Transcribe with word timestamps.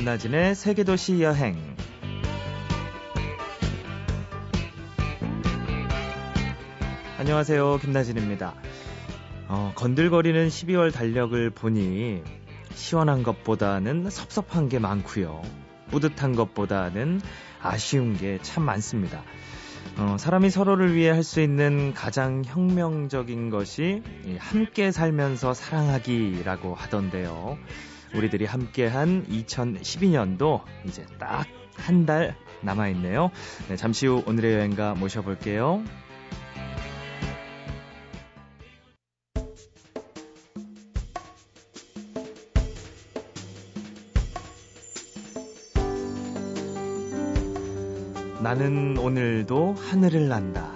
김나진의 0.00 0.54
세계도시 0.54 1.20
여행. 1.20 1.58
안녕하세요. 7.18 7.78
김나진입니다. 7.82 8.54
어, 9.48 9.72
건들거리는 9.74 10.48
12월 10.48 10.90
달력을 10.90 11.50
보니 11.50 12.22
시원한 12.72 13.22
것보다는 13.22 14.08
섭섭한 14.08 14.70
게 14.70 14.78
많고요. 14.78 15.42
뿌듯한 15.90 16.34
것보다는 16.34 17.20
아쉬운 17.60 18.16
게 18.16 18.38
참 18.40 18.64
많습니다. 18.64 19.22
어, 19.98 20.16
사람이 20.18 20.48
서로를 20.48 20.94
위해 20.94 21.10
할 21.10 21.22
수 21.22 21.42
있는 21.42 21.92
가장 21.92 22.42
혁명적인 22.46 23.50
것이 23.50 24.02
함께 24.38 24.92
살면서 24.92 25.52
사랑하기라고 25.52 26.74
하던데요. 26.74 27.58
우리들이 28.14 28.44
함께한 28.44 29.26
2012년도 29.26 30.62
이제 30.86 31.04
딱 31.18 31.46
한 31.80 32.06
달 32.06 32.36
남아있네요. 32.62 33.30
네, 33.68 33.76
잠시 33.76 34.06
후 34.06 34.22
오늘의 34.26 34.54
여행가 34.54 34.94
모셔볼게요. 34.94 35.82
나는 48.42 48.96
오늘도 48.98 49.74
하늘을 49.74 50.28
난다. 50.28 50.72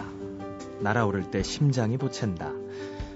날아오를 0.80 1.30
때 1.30 1.42
심장이 1.42 1.96
보챈다. 1.96 2.52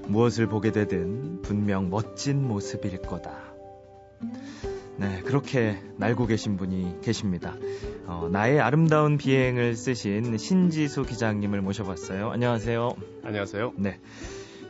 무엇을 0.06 0.46
보게 0.46 0.72
되든 0.72 1.42
분명 1.42 1.91
멋진 1.91 2.46
모습일 2.48 3.02
거다. 3.02 3.47
네, 4.98 5.22
그렇게 5.22 5.80
날고 5.96 6.27
계신 6.27 6.56
분이 6.56 7.02
계십니다. 7.02 7.54
어, 8.06 8.28
나의 8.32 8.58
아름다운 8.58 9.16
비행을 9.16 9.77
쓰신 9.77 10.36
신지수 10.36 11.05
기장님을 11.05 11.62
모셔봤어요. 11.62 12.30
안녕하세요. 12.32 12.96
안녕하세요. 13.22 13.74
네. 13.77 14.00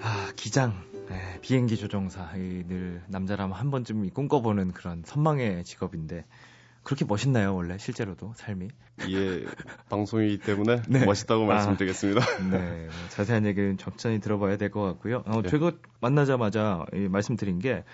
아, 0.03 0.31
기장. 0.37 0.75
네, 1.09 1.39
비행기 1.41 1.79
조종사. 1.79 2.31
늘 2.35 3.01
남자라면 3.09 3.57
한 3.57 3.71
번쯤 3.71 4.11
꿈꿔보는 4.11 4.73
그런 4.73 5.03
선망의 5.07 5.65
직업인데, 5.65 6.27
그렇게 6.89 7.05
멋있나요, 7.05 7.55
원래 7.55 7.77
실제로도 7.77 8.33
삶이? 8.35 8.69
예, 9.11 9.45
방송이기 9.91 10.39
때문에 10.39 10.81
네. 10.89 11.05
멋있다고 11.05 11.45
말씀드리겠습니다. 11.45 12.23
아, 12.23 12.39
네, 12.51 12.87
뭐 12.87 13.09
자세한 13.11 13.45
얘기는 13.45 13.77
천천히 13.77 14.21
들어봐야 14.21 14.57
될 14.57 14.71
것 14.71 14.81
같고요. 14.85 15.23
어, 15.27 15.43
네. 15.43 15.51
제가 15.51 15.73
만나자마자 16.01 16.87
말씀드린 17.11 17.59
게 17.59 17.85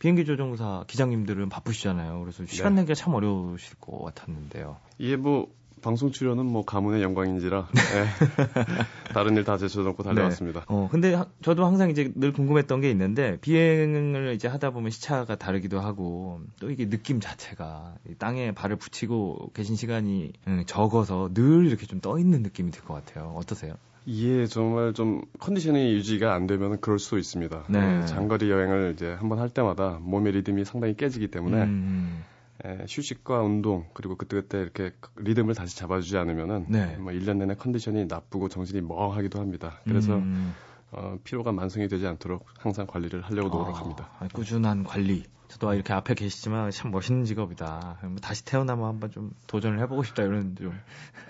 비행기 0.00 0.24
조종사 0.24 0.82
기장님들은 0.88 1.48
바쁘시잖아요. 1.48 2.18
그래서 2.18 2.44
시간 2.46 2.74
네. 2.74 2.80
내기가 2.80 2.96
참 2.96 3.14
어려우실 3.14 3.76
것 3.78 4.02
같았는데요. 4.02 4.78
예, 4.98 5.14
뭐 5.14 5.46
방송 5.80 6.10
출연은 6.10 6.46
뭐 6.46 6.64
가문의 6.64 7.02
영광인지라 7.02 7.68
네. 7.72 8.06
다른 9.14 9.36
일 9.36 9.44
다 9.44 9.56
제쳐놓고 9.56 10.02
달려왔습니다. 10.02 10.60
네. 10.60 10.66
어 10.68 10.88
근데 10.90 11.14
하, 11.14 11.26
저도 11.42 11.64
항상 11.64 11.90
이제 11.90 12.12
늘 12.14 12.32
궁금했던 12.32 12.80
게 12.80 12.90
있는데 12.90 13.38
비행을 13.40 14.32
이제 14.34 14.48
하다 14.48 14.70
보면 14.70 14.90
시차가 14.90 15.36
다르기도 15.36 15.80
하고 15.80 16.40
또 16.60 16.70
이게 16.70 16.88
느낌 16.88 17.20
자체가 17.20 17.94
땅에 18.18 18.52
발을 18.52 18.76
붙이고 18.76 19.50
계신 19.54 19.76
시간이 19.76 20.32
음, 20.46 20.62
적어서 20.66 21.30
늘 21.32 21.66
이렇게 21.66 21.86
좀 21.86 22.00
떠 22.00 22.18
있는 22.18 22.42
느낌이 22.42 22.70
들 22.70 22.82
것 22.84 22.94
같아요. 22.94 23.34
어떠세요? 23.36 23.74
예, 24.08 24.46
정말 24.46 24.94
좀 24.94 25.20
컨디션이 25.38 25.92
유지가 25.92 26.32
안 26.34 26.46
되면 26.46 26.80
그럴 26.80 26.98
수도 26.98 27.18
있습니다. 27.18 27.64
네. 27.68 28.06
장거리 28.06 28.50
여행을 28.50 28.92
이제 28.94 29.12
한번 29.18 29.38
할 29.38 29.50
때마다 29.50 29.98
몸의 30.00 30.32
리듬이 30.32 30.64
상당히 30.64 30.96
깨지기 30.96 31.28
때문에 31.28 31.62
음. 31.64 32.24
에, 32.64 32.84
휴식과 32.88 33.42
운동 33.42 33.86
그리고 33.94 34.16
그때그때 34.16 34.58
이렇게 34.58 34.92
리듬을 35.16 35.54
다시 35.54 35.76
잡아주지 35.76 36.16
않으면은 36.16 36.66
네. 36.68 36.96
뭐 36.96 37.12
1년 37.12 37.36
내내 37.38 37.54
컨디션이 37.54 38.06
나쁘고 38.06 38.48
정신이 38.48 38.82
멍하기도 38.82 39.40
합니다. 39.40 39.80
그래서 39.84 40.16
음. 40.16 40.54
어, 40.92 41.18
피로가 41.24 41.52
만성이 41.52 41.88
되지 41.88 42.06
않도록 42.06 42.44
항상 42.58 42.86
관리를 42.86 43.22
하려고 43.22 43.56
노력합니다. 43.56 44.10
아, 44.18 44.28
꾸준한 44.28 44.84
관리. 44.84 45.24
저도 45.50 45.74
이렇게 45.74 45.92
앞에 45.92 46.14
계시지만 46.14 46.70
참 46.70 46.90
멋있는 46.90 47.24
직업이다. 47.24 47.98
뭐 48.02 48.16
다시 48.22 48.44
태어나면 48.44 48.86
한번 48.86 49.10
좀 49.10 49.32
도전을 49.46 49.80
해보고 49.80 50.02
싶다 50.04 50.22
이런 50.22 50.54
좀. 50.56 50.72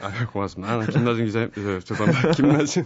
아 0.01 0.27
고맙습니다. 0.27 0.73
아, 0.73 0.81
김나진 0.87 1.27
기자, 1.27 1.41
님 1.41 1.51
죄송합니다. 1.81 2.31
김나진 2.37 2.85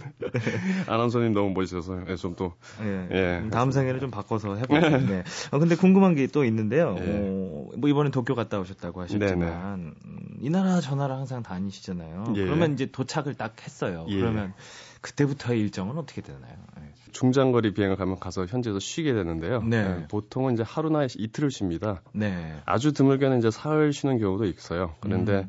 아나운서님 0.87 1.33
너무 1.33 1.51
멋있어서 1.51 2.01
예, 2.09 2.15
좀 2.15 2.35
또. 2.35 2.53
예. 2.81 3.07
예. 3.11 3.49
다음 3.49 3.71
생에는 3.71 3.99
좀 3.99 4.11
바꿔서 4.11 4.55
해보고. 4.55 4.79
네. 4.79 5.23
어, 5.51 5.59
근데 5.59 5.75
궁금한 5.75 6.13
게 6.15 6.25
또 6.27 6.43
있는데요. 6.43 6.95
예. 6.99 7.03
어, 7.03 7.69
뭐 7.77 7.89
이번에 7.89 8.09
도쿄 8.09 8.35
갔다 8.35 8.59
오셨다고 8.59 9.01
하셨지만 9.01 9.95
음, 10.03 10.37
이 10.41 10.49
나라 10.49 10.81
저 10.81 10.95
나라 10.95 11.15
항상 11.17 11.43
다니시잖아요. 11.43 12.33
예. 12.35 12.43
그러면 12.45 12.73
이제 12.73 12.87
도착을 12.87 13.35
딱 13.35 13.55
했어요. 13.63 14.05
예. 14.09 14.17
그러면 14.19 14.53
그때부터의 15.01 15.59
일정은 15.61 15.97
어떻게 15.97 16.21
되나요? 16.21 16.55
네. 16.77 16.91
중장거리 17.15 17.73
비행을 17.73 17.95
가면 17.95 18.19
가서 18.19 18.45
현지에서 18.45 18.79
쉬게 18.79 19.13
되는데요. 19.13 19.61
네. 19.63 19.83
네, 19.83 20.07
보통은 20.09 20.53
이제 20.53 20.63
하루나 20.63 21.05
이틀을 21.05 21.49
쉽니다. 21.49 22.01
네. 22.11 22.61
아주 22.65 22.91
드물게는 22.91 23.37
이제 23.37 23.49
사흘 23.49 23.93
쉬는 23.93 24.19
경우도 24.19 24.43
있어요. 24.45 24.95
그런데 24.99 25.47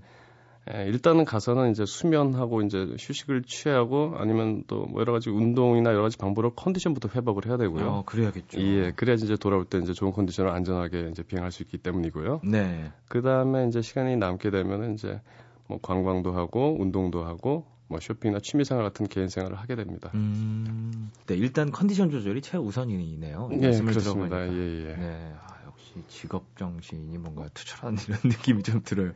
음. 0.69 0.73
에, 0.73 0.87
일단은 0.87 1.25
가서는 1.25 1.73
이제 1.73 1.85
수면하고 1.85 2.63
이제 2.63 2.95
휴식을 2.99 3.43
취하고 3.43 4.15
아니면 4.17 4.63
또 4.69 4.87
뭐 4.87 5.01
여러 5.01 5.13
가지 5.13 5.29
운동이나 5.29 5.91
여러 5.91 6.03
가지 6.03 6.17
방법으로 6.19 6.55
컨디션부터 6.55 7.09
회복을 7.15 7.47
해야 7.47 7.57
되고요. 7.57 7.85
어, 7.89 8.05
그래야겠죠. 8.07 8.61
예, 8.61 8.93
그래야지 8.93 9.25
이제 9.25 9.37
돌아올 9.37 9.65
때 9.65 9.79
이제 9.79 9.93
좋은 9.93 10.13
컨디션을 10.13 10.53
안전하게 10.53 11.09
이제 11.11 11.25
비행할 11.25 11.51
수 11.51 11.65
있기 11.65 11.79
때문이고요. 11.79 12.43
네. 12.45 12.93
그 13.09 13.23
다음에 13.23 13.67
이제 13.67 13.83
시간이 13.83 14.17
남게 14.17 14.51
되면은 14.51 14.95
이제 14.95 15.21
뭐 15.67 15.81
관광도 15.83 16.33
하고 16.33 16.77
운동도 16.79 17.25
하고 17.25 17.67
뭐 17.89 18.01
쇼핑이나 18.01 18.41
취미생활 18.41 18.85
같은 18.85 19.07
개인 19.07 19.29
생활을 19.29 19.57
하게 19.59 19.77
됩니다. 19.77 20.11
음, 20.15 21.11
네, 21.27 21.37
일단 21.37 21.71
컨디션 21.71 22.11
조절이 22.11 22.43
최우선이네요. 22.43 23.49
네, 23.53 23.81
그렇습니다. 23.81 24.49
예, 24.49 24.89
예. 24.91 24.97
네, 24.97 25.33
아, 25.41 25.55
역시 25.67 26.03
직업 26.09 26.57
정신이 26.57 27.17
뭔가 27.19 27.49
투철한 27.55 27.97
이런 28.09 28.19
느낌이 28.25 28.63
좀 28.65 28.83
들어요. 28.85 29.13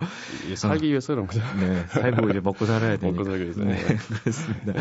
예, 0.49 0.55
살기 0.55 0.87
어, 0.87 0.91
위해서 0.91 1.15
그런 1.15 1.27
거죠. 1.27 1.41
네, 1.59 1.85
살고 1.89 2.31
이제 2.31 2.41
먹고 2.41 2.65
살아야 2.65 2.97
되니까. 2.97 3.11
먹고 3.11 3.25
살기 3.25 3.43
위해서. 3.45 3.65
네, 3.65 3.75
네. 3.75 3.97
그렇습니다. 4.23 4.73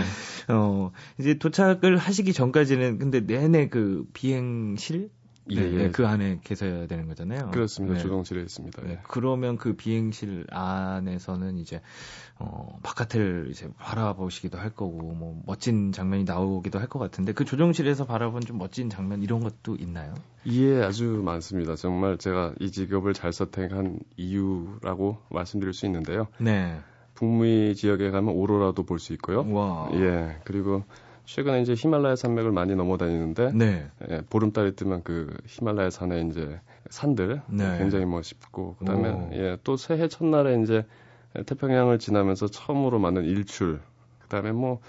어, 0.50 0.92
이제 1.20 1.34
도착을 1.40 1.98
하시기 1.98 2.32
전까지는 2.34 3.00
근데 3.00 3.22
내내 3.22 3.70
그 3.70 4.06
비행실 4.14 5.10
예, 5.52 5.62
네, 5.62 5.84
예. 5.86 5.90
그 5.90 6.06
안에 6.06 6.40
계셔야 6.44 6.86
되는 6.88 7.08
거잖아요. 7.08 7.50
그렇습니다. 7.52 7.96
네. 7.96 8.02
조종실에 8.02 8.42
있습니다. 8.42 8.82
네. 8.84 9.00
그러면 9.08 9.58
그 9.58 9.74
비행실 9.74 10.46
안에서는 10.50 11.58
이제 11.58 11.82
어 12.38 12.78
바깥을 12.84 13.48
이제 13.50 13.68
바라보시기도 13.78 14.58
할 14.58 14.70
거고 14.70 15.14
뭐 15.14 15.42
멋진 15.46 15.92
장면이 15.92 16.24
나오기도 16.26 16.78
할 16.80 16.88
것 16.88 17.00
같은데 17.00 17.34
그 17.34 17.46
조종실에서 17.46 18.06
바라본 18.06 18.42
좀 18.42 18.58
멋진 18.58 18.90
장면 18.90 19.22
이런 19.24 19.40
것도 19.42 19.76
있나요? 19.76 20.14
예, 20.48 20.82
아주 20.84 21.22
많습니다. 21.24 21.76
정말 21.76 22.18
제가 22.18 22.54
이 22.60 22.72
직업을 22.72 23.14
잘 23.14 23.32
선택한 23.34 24.00
이유라고 24.18 25.18
말씀드릴 25.30 25.74
수 25.74 25.86
있는데요. 25.86 26.28
네. 26.40 26.80
북미 27.16 27.76
지역에 27.76 28.12
가면 28.12 28.34
오로라도 28.34 28.84
볼 28.84 29.00
수 29.00 29.14
있고요. 29.14 29.46
와. 29.52 29.90
예. 29.94 30.38
그리고 30.46 30.84
최근에 31.30 31.62
이제 31.62 31.76
히말라야 31.76 32.16
산맥을 32.16 32.52
많이 32.52 32.76
넘어다니는데 32.76 33.52
네. 33.54 33.88
예, 34.10 34.22
보름달이 34.30 34.76
뜨면 34.76 35.04
그 35.04 35.32
히말라야 35.46 35.92
산에 35.92 36.22
이제 36.22 36.60
산들 36.90 37.42
네. 37.48 37.78
굉장히 37.78 38.06
멋있고 38.06 38.76
그다음에 38.80 39.30
예, 39.34 39.58
또 39.64 39.78
새해 39.78 40.08
첫날에 40.08 40.60
이제 40.64 40.86
태평양을 41.46 42.00
지나면서 42.00 42.48
처음으로 42.48 42.98
만든 42.98 43.26
일출 43.26 43.80
그다음에 44.24 44.52
뭐 44.52 44.80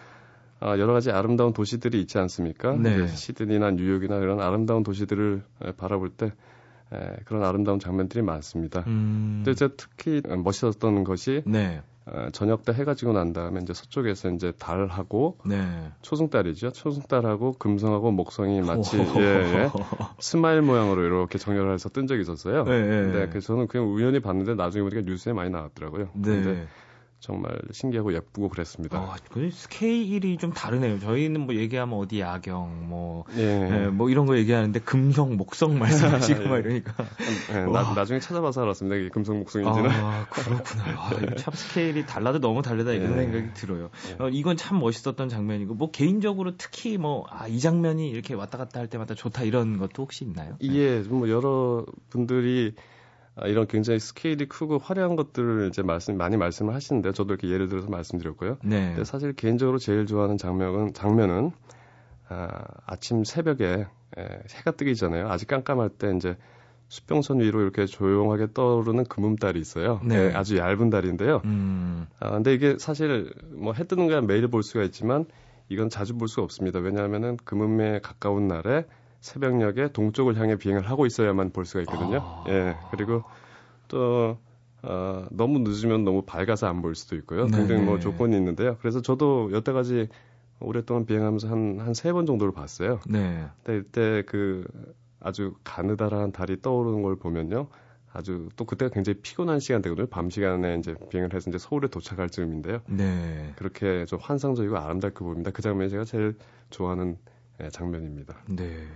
아, 0.61 0.79
여러 0.79 0.95
가지 0.95 1.11
아름다운 1.11 1.53
도시들이 1.53 2.01
있지 2.01 2.19
않습니까? 2.19 2.75
네. 2.75 3.07
시드니나 3.07 3.73
뉴욕이나 3.73 4.17
이런 4.17 4.41
아름다운 4.41 4.83
도시들을 4.83 5.43
바라볼 5.77 6.11
때 6.11 6.33
에, 6.93 7.17
그런 7.25 7.45
아름다운 7.45 7.79
장면들이 7.79 8.23
많습니다. 8.23 8.81
음. 8.87 9.43
근데 9.45 9.55
제가 9.55 9.75
특히 9.77 10.23
멋있었던 10.27 11.05
것이 11.05 11.43
네. 11.47 11.83
어, 12.13 12.29
저녁 12.33 12.65
때 12.65 12.73
해가 12.73 12.95
지고 12.95 13.13
난 13.13 13.33
다음에 13.33 13.61
이제 13.63 13.73
서쪽에서 13.73 14.31
이제 14.31 14.53
달하고 14.59 15.39
네. 15.47 15.93
초승달이죠. 16.03 16.73
초승달하고 16.73 17.53
금성하고 17.53 18.11
목성이 18.11 18.61
마치 18.61 18.99
예, 18.99 19.03
예, 19.23 19.71
스마일 20.19 20.63
모양으로 20.63 21.05
이렇게 21.05 21.39
정렬해서 21.39 21.89
뜬 21.91 22.09
적이 22.09 22.23
있었어요. 22.23 22.65
네, 22.65 22.83
네. 22.83 23.07
네. 23.13 23.29
그래서 23.29 23.49
저는 23.49 23.69
그냥 23.69 23.93
우연히 23.93 24.19
봤는데 24.19 24.55
나중에 24.55 24.83
보니까 24.83 25.03
뉴스에 25.03 25.33
많이 25.33 25.51
나왔더라고요. 25.51 26.09
네. 26.15 26.31
근데 26.31 26.67
정말 27.21 27.59
신기하고 27.71 28.15
예쁘고 28.15 28.49
그랬습니다. 28.49 28.99
아, 28.99 29.17
그 29.31 29.51
스케일이 29.53 30.39
좀 30.39 30.53
다르네요. 30.53 30.99
저희는 31.01 31.43
뭐 31.43 31.55
얘기하면 31.55 31.99
어디 31.99 32.21
야경, 32.21 32.89
뭐, 32.89 33.25
예. 33.37 33.43
예, 33.43 33.87
뭐 33.89 34.09
이런 34.09 34.25
거 34.25 34.39
얘기하는데 34.39 34.81
금성, 34.81 35.37
목성 35.37 35.79
말씀하시고 35.79 36.45
예. 36.45 36.49
막 36.49 36.59
이러니까. 36.59 36.95
예, 37.53 37.65
나, 37.67 37.93
나중에 37.95 38.21
찾아봐서 38.21 38.63
알았습니다. 38.63 38.97
이게 38.97 39.09
금성, 39.11 39.39
목성인지는. 39.39 39.91
아, 39.91 40.27
그렇구나. 40.31 40.85
아, 40.97 41.11
참 41.37 41.53
스케일이 41.55 42.07
달라도 42.07 42.41
너무 42.41 42.63
다르다 42.63 42.93
이런 42.93 43.13
예. 43.13 43.17
생각이 43.23 43.53
들어요. 43.53 43.91
예. 44.19 44.23
어, 44.25 44.29
이건 44.31 44.57
참 44.57 44.81
멋있었던 44.81 45.29
장면이고, 45.29 45.75
뭐 45.75 45.91
개인적으로 45.91 46.57
특히 46.57 46.97
뭐, 46.97 47.27
아, 47.29 47.47
이 47.49 47.61
장면이 47.61 48.09
이렇게 48.09 48.33
왔다 48.33 48.57
갔다 48.57 48.81
할 48.81 48.89
때마다 48.89 49.15
좋다 49.15 49.43
이런 49.43 49.77
것도 49.77 50.05
혹시 50.05 50.25
있나요? 50.25 50.57
예, 50.63 51.01
뭐 51.01 51.29
여러 51.29 51.85
분들이 52.09 52.73
아, 52.79 52.81
이런 53.47 53.67
굉장히 53.67 54.01
스케일이 54.01 54.47
크고 54.47 54.79
화려한 54.79 55.17
것들을 55.17 55.69
이제 55.69 55.83
말씀 55.83 56.17
많이 56.17 56.37
말씀을 56.37 56.75
하시는데 56.75 57.13
저도 57.13 57.35
이렇게 57.35 57.49
예를 57.49 57.69
들어서 57.69 57.89
말씀드렸고요. 57.89 58.59
네. 58.63 58.89
근데 58.89 59.05
사실 59.05 59.33
개인적으로 59.33 59.79
제일 59.79 60.07
좋아하는 60.07 60.37
장면은 60.37 60.93
장면은 60.93 61.53
아, 62.29 62.65
아침 62.87 63.25
새벽에 63.25 63.87
에, 64.19 64.23
해가 64.57 64.73
뜨기 64.73 64.95
전에요. 64.95 65.29
아직 65.29 65.49
깜깜할 65.49 65.91
때 65.91 66.13
이제 66.17 66.37
수평선 66.89 67.41
위로 67.41 67.61
이렇게 67.63 67.87
조용하게 67.87 68.49
떠오르는 68.53 69.05
금음달이 69.05 69.59
있어요. 69.61 70.01
네. 70.05 70.29
네 70.29 70.35
아주 70.35 70.59
얇은 70.59 70.91
달인데요. 70.91 71.41
음. 71.45 72.07
아, 72.19 72.31
근데 72.31 72.53
이게 72.53 72.77
사실 72.79 73.33
뭐 73.55 73.73
해 73.73 73.85
뜨는 73.85 74.09
건 74.09 74.27
매일 74.27 74.49
볼 74.49 74.63
수가 74.63 74.83
있지만 74.85 75.25
이건 75.69 75.89
자주 75.89 76.17
볼 76.19 76.27
수가 76.29 76.43
없습니다. 76.43 76.81
왜냐하면은 76.81 77.37
금음에 77.45 78.01
가까운 78.01 78.49
날에 78.49 78.85
새벽녘에 79.21 79.93
동쪽을 79.93 80.37
향해 80.39 80.57
비행을 80.57 80.89
하고 80.89 81.07
있어야만 81.07 81.51
볼 81.51 81.65
수가 81.65 81.81
있거든요. 81.83 82.19
아. 82.23 82.45
예. 82.49 82.77
그리고 82.91 83.23
또 83.89 84.39
어, 84.83 85.27
너무 85.31 85.59
늦으면 85.59 86.05
너무 86.05 86.23
밝아서 86.23 86.67
안 86.67 86.81
보일 86.81 86.95
수도 86.95 87.17
있고요. 87.17 87.47
네 87.47 87.53
등등 87.53 87.85
뭐 87.85 87.99
조건이 87.99 88.37
있는데요. 88.37 88.77
그래서 88.81 89.03
저도 89.03 89.51
여태까지 89.53 90.09
오랫동안 90.61 91.05
비행하면서 91.07 91.49
한 91.49 91.79
한 91.81 91.93
세 91.93 92.13
번 92.13 92.25
정도를 92.27 92.53
봤어요. 92.53 93.01
네. 93.07 93.47
근데 93.63 93.79
이때 93.79 94.23
그 94.27 94.65
아주 95.21 95.55
가느다란 95.65 96.33
달이 96.33 96.63
떠오르는 96.63 97.03
걸 97.03 97.17
보면요. 97.17 97.69
아주 98.13 98.49
또 98.57 98.65
그때가 98.65 98.93
굉장히 98.93 99.21
피곤한 99.21 99.61
시간대거든요. 99.61 100.07
밤 100.09 100.31
시간에 100.31 100.77
이제 100.79 100.95
비행을 101.11 101.33
해서 101.35 101.51
이제 101.51 101.59
서울에 101.59 101.89
도착할 101.89 102.29
즈음인데요. 102.31 102.81
네. 102.89 103.53
그렇게 103.57 104.05
좀 104.07 104.19
환상적이고 104.21 104.77
아름답게 104.79 105.19
보입니다. 105.23 105.51
그 105.51 105.61
장면이 105.63 105.91
제가 105.91 106.05
제일 106.05 106.37
좋아하는 106.71 107.19
예, 107.63 107.69
장면입니다. 107.69 108.35
네. 108.49 108.87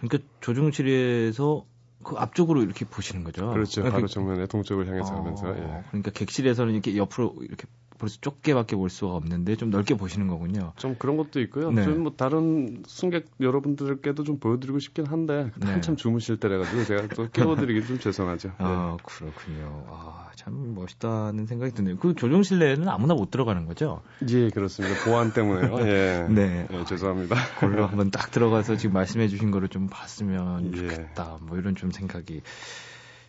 그러니까 0.00 0.18
조종실에서 0.40 1.64
그 2.04 2.16
앞쪽으로 2.16 2.62
이렇게 2.62 2.84
보시는 2.84 3.24
거죠. 3.24 3.50
그렇죠. 3.50 3.82
그러니까 3.82 3.96
바로 3.96 4.06
정면에 4.06 4.46
동쪽을 4.46 4.86
향해서 4.86 5.14
어, 5.14 5.18
하면서. 5.18 5.48
예. 5.50 5.82
그러니까 5.88 6.10
객실에서는 6.12 6.72
이렇게 6.72 6.96
옆으로 6.96 7.36
이렇게 7.40 7.66
벌써 7.98 8.18
좁게밖에 8.20 8.76
볼 8.76 8.90
수가 8.90 9.14
없는데 9.14 9.56
좀 9.56 9.70
넓게 9.70 9.94
보시는 9.94 10.28
거군요. 10.28 10.72
좀 10.76 10.94
그런 10.98 11.16
것도 11.16 11.40
있고요. 11.40 11.70
네. 11.70 11.84
좀뭐 11.84 12.12
다른 12.16 12.82
승객 12.86 13.26
여러분들께도 13.40 14.24
좀 14.24 14.38
보여드리고 14.38 14.78
싶긴 14.78 15.06
한데 15.06 15.50
네. 15.56 15.66
한참 15.66 15.96
주무실 15.96 16.38
때라 16.38 16.58
가지고 16.58 16.84
제가 16.84 17.08
또 17.08 17.28
깨워드리기 17.30 17.86
좀 17.86 17.98
죄송하죠. 17.98 18.52
아 18.58 18.96
네. 18.96 19.04
그렇군요. 19.04 19.84
아, 19.88 20.30
참 20.36 20.74
멋있다는 20.74 21.46
생각이 21.46 21.72
드네요. 21.72 21.96
그 21.98 22.14
조종 22.14 22.42
실 22.42 22.58
내에는 22.58 22.88
아무나 22.88 23.14
못 23.14 23.30
들어가는 23.30 23.66
거죠? 23.66 24.02
예, 24.28 24.48
그렇습니다. 24.50 25.04
보안 25.04 25.32
때문에요. 25.32 25.80
예. 25.86 26.26
네. 26.30 26.68
예, 26.70 26.84
죄송합니다. 26.84 27.34
걸로 27.58 27.86
한번 27.86 28.10
딱 28.10 28.30
들어가서 28.30 28.76
지금 28.76 28.94
말씀해주신 28.94 29.50
거를 29.50 29.68
좀 29.68 29.88
봤으면 29.88 30.72
예. 30.74 30.76
좋겠다. 30.78 31.38
뭐 31.42 31.58
이런 31.58 31.74
좀 31.74 31.90
생각이 31.90 32.42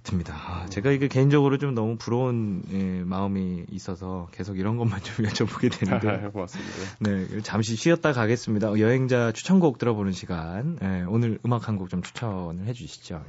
듭니다. 0.09 0.33
아, 0.35 0.65
제가 0.67 0.91
이게 0.91 1.07
개인적으로 1.07 1.57
좀 1.57 1.73
너무 1.75 1.95
부러운 1.97 2.63
예, 2.71 3.03
마음이 3.03 3.65
있어서 3.71 4.27
계속 4.31 4.57
이런 4.59 4.77
것만 4.77 5.00
좀 5.01 5.25
여쭤보게 5.27 5.71
되는데. 5.71 6.29
고맙습니다. 6.33 6.71
네, 7.00 7.41
잠시 7.41 7.75
쉬었다 7.75 8.11
가겠습니다. 8.13 8.77
여행자 8.79 9.31
추천곡 9.31 9.77
들어보는 9.77 10.11
시간. 10.11 10.77
예, 10.81 11.03
오늘 11.07 11.39
음악 11.45 11.67
한 11.67 11.77
곡 11.77 11.89
좀 11.89 12.01
추천을 12.01 12.65
해주시죠. 12.67 13.23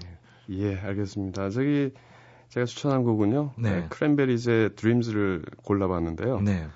예. 0.51 0.57
예, 0.57 0.77
알겠습니다. 0.79 1.51
저기 1.51 1.93
제가 2.49 2.67
추천한 2.67 3.05
곡은요. 3.05 3.53
네. 3.59 3.71
네 3.81 3.87
크랜베리즈의 3.91 4.75
드림즈를 4.77 5.45
골라봤는데요. 5.65 6.41
네. 6.41 6.67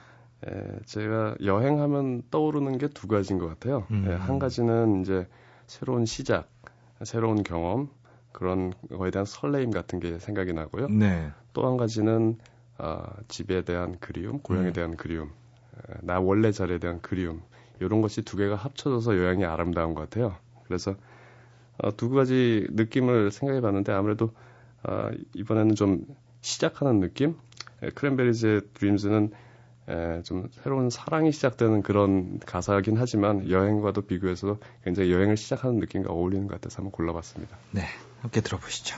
예, 0.47 0.51
제가 0.87 1.35
여행하면 1.43 2.23
떠오르는 2.31 2.79
게 2.79 2.89
두 2.89 3.09
가지인 3.09 3.39
것 3.39 3.49
같아요. 3.49 3.87
음. 3.91 4.07
예, 4.09 4.15
한 4.15 4.39
가지는 4.39 5.01
이제 5.03 5.27
새로운 5.67 6.05
시작, 6.07 6.49
새로운 7.03 7.43
경험, 7.43 7.89
그런 8.35 8.75
거에 8.91 9.11
대한 9.11 9.25
설레임 9.25 9.71
같은 9.71 10.01
게 10.01 10.19
생각이 10.19 10.53
나고요. 10.53 10.89
네. 10.89 11.31
또 11.55 11.67
한 11.67 11.79
가지는 11.79 12.37
어, 12.77 13.05
집에 13.29 13.63
대한 13.63 13.97
그리움, 14.01 14.41
고향에 14.41 14.69
음. 14.69 14.73
대한 14.73 14.97
그리움, 14.97 15.31
나 16.03 16.19
원래 16.21 16.51
자리에 16.53 16.79
대한 16.79 17.01
그리움 17.01 17.41
이런 17.81 18.03
것이 18.03 18.23
두 18.23 18.37
개가 18.37 18.57
합쳐져서 18.57 19.17
여행이 19.17 19.45
아름다운 19.45 19.95
것 19.95 20.03
같아요. 20.03 20.35
그래서 20.65 20.97
어, 21.79 21.97
두 21.97 22.11
가지 22.11 22.67
느낌을 22.71 23.31
생각해봤는데 23.31 23.93
아무래도 23.93 24.33
어, 24.83 25.11
이번에는 25.35 25.75
좀 25.77 26.05
시작하는 26.41 27.01
느낌. 27.01 27.37
크랜베리즈의 27.95 28.63
드림즈는 28.75 29.31
에, 29.89 30.23
좀 30.23 30.49
새로운 30.53 30.89
사랑이 30.91 31.31
시작되는 31.33 31.83
그런 31.83 32.39
가사긴 32.41 32.97
하지만 32.97 33.51
여행과도 33.51 34.03
비교해서 34.03 34.59
굉장히 34.85 35.13
여행을 35.13 35.37
시작하는 35.37 35.79
느낌과 35.79 36.13
어울리는 36.13 36.47
것 36.47 36.55
같아서 36.55 36.79
한번 36.79 36.93
골라봤습니다. 36.93 37.57
네. 37.73 37.83
함께 38.25 38.41
들어보시죠. 38.41 38.97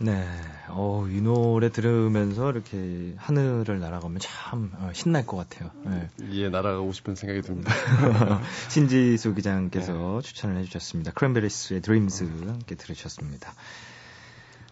네. 0.00 0.24
어, 0.68 1.06
이 1.10 1.20
노래 1.20 1.70
들으면서 1.70 2.50
이렇게 2.50 3.14
하늘을 3.16 3.80
날아가면 3.80 4.20
참 4.20 4.70
어, 4.76 4.90
신날 4.92 5.26
것 5.26 5.36
같아요. 5.36 5.70
네. 5.84 6.08
예, 6.30 6.48
날아가고 6.48 6.92
싶은 6.92 7.14
생각이 7.14 7.42
듭니다. 7.42 7.72
신지수 8.70 9.34
기자님께서 9.34 9.92
네. 9.92 10.20
추천을 10.22 10.56
해주셨습니다. 10.58 11.12
크랜베리스의 11.12 11.80
드림즈 11.80 12.24
함께 12.46 12.76
들으셨습니다. 12.76 13.52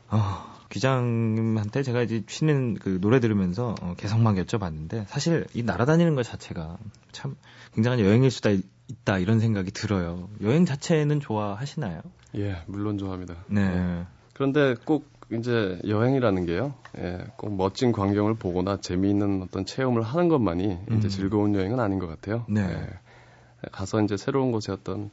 어, 0.09 0.57
기장님한테 0.69 1.83
제가 1.83 2.03
이제 2.03 2.23
쉬는 2.29 2.75
그 2.75 3.01
노래 3.01 3.19
들으면서 3.19 3.75
어, 3.83 3.95
개성막 3.97 4.37
여쭤봤는데 4.37 5.07
사실 5.09 5.47
이 5.55 5.63
날아다니는 5.63 6.15
것 6.15 6.23
자체가 6.23 6.79
참 7.11 7.37
굉장한 7.75 7.99
여행일 8.01 8.31
수도 8.31 8.51
있다 8.89 9.19
이런 9.19 9.41
생각이 9.41 9.73
들어요. 9.73 10.29
여행 10.43 10.65
자체는 10.65 11.19
좋아하시나요? 11.19 12.03
예, 12.37 12.63
물론 12.67 12.99
좋아합니다. 12.99 13.35
네. 13.49 13.69
네. 13.69 14.07
그런데 14.35 14.75
꼭 14.85 15.16
이제 15.33 15.81
여행이라는 15.87 16.47
게요. 16.47 16.75
예, 16.99 17.19
꼭 17.37 17.57
멋진 17.57 17.93
광경을 17.93 18.35
보거나 18.35 18.79
재미있는 18.79 19.43
어떤 19.43 19.65
체험을 19.65 20.03
하는 20.03 20.29
것만이 20.29 20.79
음. 20.91 20.97
이제 20.99 21.09
즐거운 21.09 21.55
여행은 21.55 21.81
아닌 21.81 21.99
것 21.99 22.07
같아요. 22.07 22.45
네. 22.49 22.63
예, 22.63 23.69
가서 23.73 24.01
이제 24.03 24.17
새로운 24.17 24.53
곳에 24.53 24.73
어떤 24.73 25.11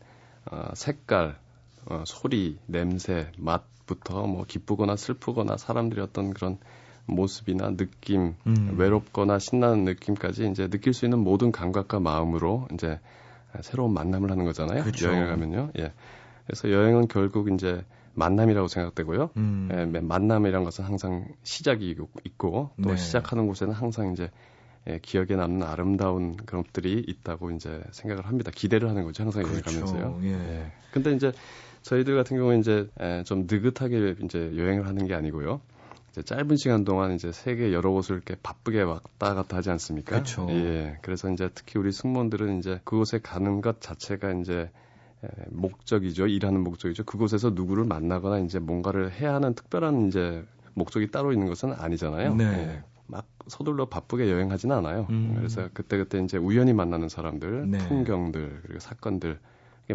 어, 0.51 0.69
색깔, 0.75 1.35
어, 1.85 2.03
소리, 2.05 2.59
냄새, 2.67 3.31
맛부터 3.37 4.27
뭐 4.27 4.45
기쁘거나 4.47 4.95
슬프거나 4.95 5.57
사람들의 5.57 6.03
어떤 6.03 6.33
그런 6.33 6.57
모습이나 7.05 7.75
느낌, 7.75 8.35
음. 8.47 8.75
외롭거나 8.77 9.39
신나는 9.39 9.83
느낌까지 9.83 10.49
이제 10.49 10.69
느낄 10.69 10.93
수 10.93 11.05
있는 11.05 11.19
모든 11.19 11.51
감각과 11.51 11.99
마음으로 11.99 12.67
이제 12.73 12.99
새로운 13.61 13.93
만남을 13.93 14.31
하는 14.31 14.45
거잖아요. 14.45 14.83
그렇죠. 14.83 15.07
여행을 15.07 15.27
가면요. 15.27 15.71
예. 15.79 15.91
그래서 16.45 16.71
여행은 16.71 17.07
결국 17.07 17.51
이제 17.51 17.83
만남이라고 18.15 18.67
생각되고요. 18.67 19.31
음. 19.37 19.69
예, 19.71 19.99
만남이란 19.99 20.63
것은 20.63 20.85
항상 20.85 21.27
시작이 21.43 21.95
있고 22.25 22.69
또 22.81 22.91
네. 22.91 22.97
시작하는 22.97 23.47
곳에는 23.47 23.73
항상 23.73 24.11
이제 24.13 24.29
예, 24.87 24.99
기억에 25.01 25.35
남는 25.35 25.65
아름다운 25.65 26.35
그런 26.35 26.63
것들이 26.63 27.03
있다고 27.07 27.51
이제 27.51 27.81
생각을 27.91 28.25
합니다. 28.25 28.51
기대를 28.53 28.89
하는 28.89 29.03
거죠. 29.05 29.23
항상 29.23 29.43
그렇죠. 29.43 29.71
여행 29.71 29.85
가면서요. 29.85 30.19
예. 30.23 30.33
예. 30.33 30.71
근데 30.91 31.13
이제 31.13 31.31
저희들 31.83 32.15
같은 32.15 32.37
경우에 32.37 32.57
이제 32.59 32.89
예, 33.01 33.23
좀 33.25 33.47
느긋하게 33.49 34.15
이제 34.23 34.51
여행을 34.55 34.87
하는 34.87 35.07
게 35.07 35.13
아니고요. 35.13 35.61
이제 36.11 36.21
짧은 36.21 36.57
시간 36.57 36.83
동안 36.83 37.13
이제 37.13 37.31
세계 37.31 37.73
여러 37.73 37.89
곳을 37.91 38.15
이렇게 38.15 38.35
바쁘게 38.43 38.81
왔다 38.81 39.33
갔다 39.33 39.57
하지 39.57 39.71
않습니까? 39.71 40.11
그렇죠. 40.11 40.47
예. 40.49 40.97
그래서 41.01 41.29
이제 41.31 41.49
특히 41.55 41.79
우리 41.79 41.91
승무원들은 41.91 42.59
이제 42.59 42.79
그곳에 42.83 43.19
가는 43.19 43.61
것 43.61 43.81
자체가 43.81 44.31
이제 44.33 44.69
목적이죠. 45.49 46.27
일하는 46.27 46.61
목적이죠. 46.61 47.03
그곳에서 47.03 47.51
누구를 47.51 47.85
만나거나 47.85 48.39
이제 48.39 48.59
뭔가를 48.59 49.11
해야 49.11 49.33
하는 49.33 49.53
특별한 49.53 50.07
이제 50.07 50.43
목적이 50.73 51.11
따로 51.11 51.31
있는 51.31 51.47
것은 51.47 51.73
아니잖아요. 51.73 52.35
네. 52.35 52.43
예, 52.45 52.83
막 53.07 53.27
서둘러 53.47 53.85
바쁘게 53.85 54.31
여행하지는 54.31 54.75
않아요. 54.77 55.07
음. 55.09 55.35
그래서 55.37 55.69
그때 55.73 55.97
그때 55.97 56.19
이제 56.19 56.37
우연히 56.37 56.73
만나는 56.73 57.09
사람들, 57.09 57.69
네. 57.69 57.77
풍경들, 57.79 58.61
그리고 58.63 58.79
사건들 58.79 59.39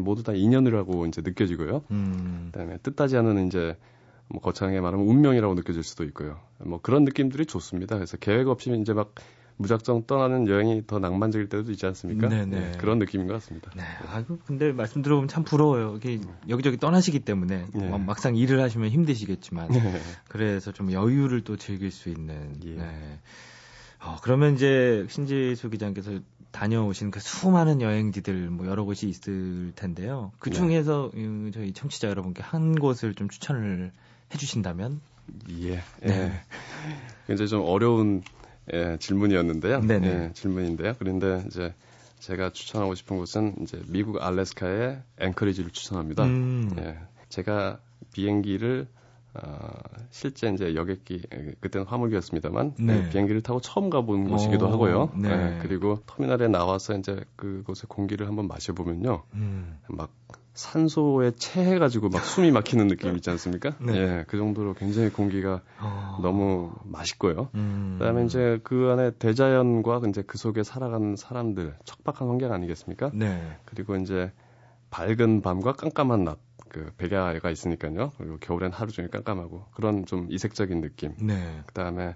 모두 0.00 0.22
다 0.22 0.32
인연이라고 0.32 1.06
이제 1.06 1.22
느껴지고요. 1.22 1.82
음. 1.90 2.50
그다음에 2.52 2.78
뜻하지 2.78 3.16
않은 3.16 3.46
이제 3.46 3.76
뭐 4.28 4.40
거창하게 4.40 4.80
말하면 4.80 5.06
운명이라고 5.06 5.54
느껴질 5.54 5.82
수도 5.82 6.04
있고요. 6.04 6.38
뭐 6.58 6.80
그런 6.80 7.04
느낌들이 7.04 7.46
좋습니다. 7.46 7.96
그래서 7.96 8.16
계획 8.18 8.48
없이 8.48 8.70
이제 8.80 8.92
막 8.92 9.14
무작정 9.58 10.04
떠나는 10.06 10.48
여행이 10.48 10.84
더 10.86 10.98
낭만적일 10.98 11.48
때도 11.48 11.70
있지 11.72 11.84
않습니까? 11.86 12.28
네네. 12.28 12.46
네. 12.46 12.70
네, 12.70 12.78
그런 12.78 12.98
느낌인 12.98 13.26
것 13.26 13.34
같습니다. 13.34 13.70
네. 13.76 13.82
아, 14.06 14.24
근데 14.46 14.72
말씀 14.72 15.02
들어보면 15.02 15.28
참 15.28 15.42
부러워요. 15.44 15.96
이게 15.96 16.20
여기저기 16.48 16.76
떠나시기 16.76 17.20
때문에 17.20 17.66
네. 17.74 17.88
막상 17.98 18.36
일을 18.36 18.62
하시면 18.62 18.90
힘드시겠지만 18.90 19.68
네. 19.68 20.00
그래서 20.28 20.72
좀 20.72 20.92
여유를 20.92 21.42
또 21.42 21.56
즐길 21.56 21.90
수 21.90 22.08
있는. 22.08 22.56
예. 22.64 22.74
네. 22.76 23.18
어, 24.00 24.16
그러면 24.22 24.54
이제 24.54 25.04
신지수 25.08 25.70
기자님께서 25.70 26.20
다녀오신 26.52 27.10
그 27.10 27.18
수많은 27.18 27.82
여행지들 27.82 28.50
뭐 28.50 28.66
여러 28.68 28.84
곳이 28.84 29.08
있을 29.08 29.72
텐데요. 29.74 30.30
그 30.38 30.50
네. 30.50 30.56
중에서 30.56 31.10
네. 31.12 31.50
저희 31.52 31.72
청취자 31.72 32.08
여러분께 32.08 32.42
한 32.42 32.76
곳을 32.78 33.14
좀 33.14 33.28
추천을 33.28 33.90
해주신다면? 34.32 35.00
예. 35.50 35.82
네. 36.00 36.10
예. 36.10 36.40
굉장히 37.26 37.48
좀 37.48 37.62
어려운 37.64 38.22
예, 38.72 38.96
질문이었는데요. 38.98 39.80
네네. 39.80 40.06
예, 40.08 40.32
질문인데요. 40.32 40.94
그런데 40.98 41.42
이제 41.46 41.74
제가 42.18 42.50
추천하고 42.50 42.94
싶은 42.94 43.16
곳은 43.16 43.56
이제 43.62 43.80
미국 43.88 44.22
알래스카의 44.22 45.02
앵커리지를 45.20 45.70
추천합니다. 45.70 46.24
음. 46.24 46.70
예. 46.78 46.98
제가 47.28 47.78
비행기를 48.12 48.86
어, 49.34 49.68
실제 50.10 50.48
이제 50.48 50.74
여객기 50.74 51.22
그때는 51.60 51.86
화물기였습니다만 51.86 52.74
네. 52.78 53.02
네, 53.02 53.08
비행기를 53.10 53.42
타고 53.42 53.60
처음 53.60 53.90
가본 53.90 54.28
곳이기도 54.28 54.66
오, 54.66 54.70
하고요. 54.70 55.12
네. 55.16 55.28
네. 55.28 55.58
그리고 55.62 56.00
터미널에 56.06 56.48
나와서 56.48 56.96
이제 56.96 57.24
그곳의 57.36 57.84
공기를 57.88 58.26
한번 58.26 58.48
마셔보면요, 58.48 59.22
음. 59.34 59.78
막 59.88 60.10
산소에 60.58 61.30
체해가지고 61.36 62.08
막 62.08 62.24
숨이 62.24 62.50
막히는 62.50 62.88
느낌 62.90 63.14
있지 63.14 63.30
않습니까? 63.30 63.76
네. 63.80 63.96
예, 63.96 64.24
그 64.26 64.36
정도로 64.36 64.74
굉장히 64.74 65.08
공기가 65.08 65.62
어... 65.78 66.18
너무 66.20 66.72
맛있고요. 66.84 67.48
음... 67.54 67.96
그다음에 67.98 68.24
이제 68.24 68.58
그 68.64 68.90
안에 68.90 69.12
대자연과 69.12 70.00
이제 70.08 70.22
그 70.26 70.36
속에 70.36 70.64
살아가는 70.64 71.14
사람들 71.14 71.76
척박한 71.84 72.28
환경 72.28 72.52
아니겠습니까? 72.52 73.12
네. 73.14 73.56
그리고 73.66 73.94
이제 73.96 74.32
밝은 74.90 75.42
밤과 75.42 75.72
깜깜한 75.72 76.24
낮. 76.24 76.38
그 76.68 76.92
백야가 76.98 77.48
있으니까요. 77.48 78.12
그리고 78.18 78.36
겨울엔 78.38 78.72
하루 78.72 78.90
종일 78.90 79.10
깜깜하고 79.10 79.64
그런 79.72 80.04
좀 80.04 80.26
이색적인 80.28 80.82
느낌. 80.82 81.14
네. 81.18 81.62
그다음에 81.66 82.14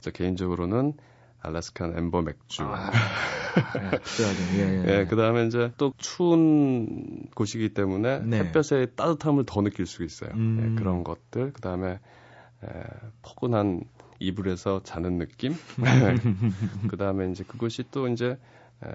저 0.00 0.12
개인적으로는 0.12 0.92
알라스칸 1.40 1.96
엠버 1.96 2.22
맥주. 2.22 2.62
아, 2.62 2.90
예, 4.54 4.58
예, 4.58 4.84
예. 4.84 4.98
예, 5.00 5.06
그 5.08 5.16
다음에 5.16 5.46
이제 5.46 5.72
또 5.76 5.92
추운 5.96 7.26
곳이기 7.34 7.74
때문에 7.74 8.20
네. 8.20 8.38
햇볕의 8.40 8.96
따뜻함을 8.96 9.44
더 9.46 9.62
느낄 9.62 9.86
수 9.86 10.04
있어요. 10.04 10.30
음. 10.34 10.58
예, 10.60 10.78
그런 10.78 11.04
것들. 11.04 11.52
그 11.52 11.60
다음에 11.60 11.98
에, 12.64 12.68
포근한 13.22 13.84
이불에서 14.18 14.82
자는 14.82 15.18
느낌. 15.18 15.54
그 16.90 16.96
다음에 16.96 17.30
이제 17.30 17.44
그것이 17.44 17.84
또 17.90 18.08
이제 18.08 18.36
에, 18.84 18.88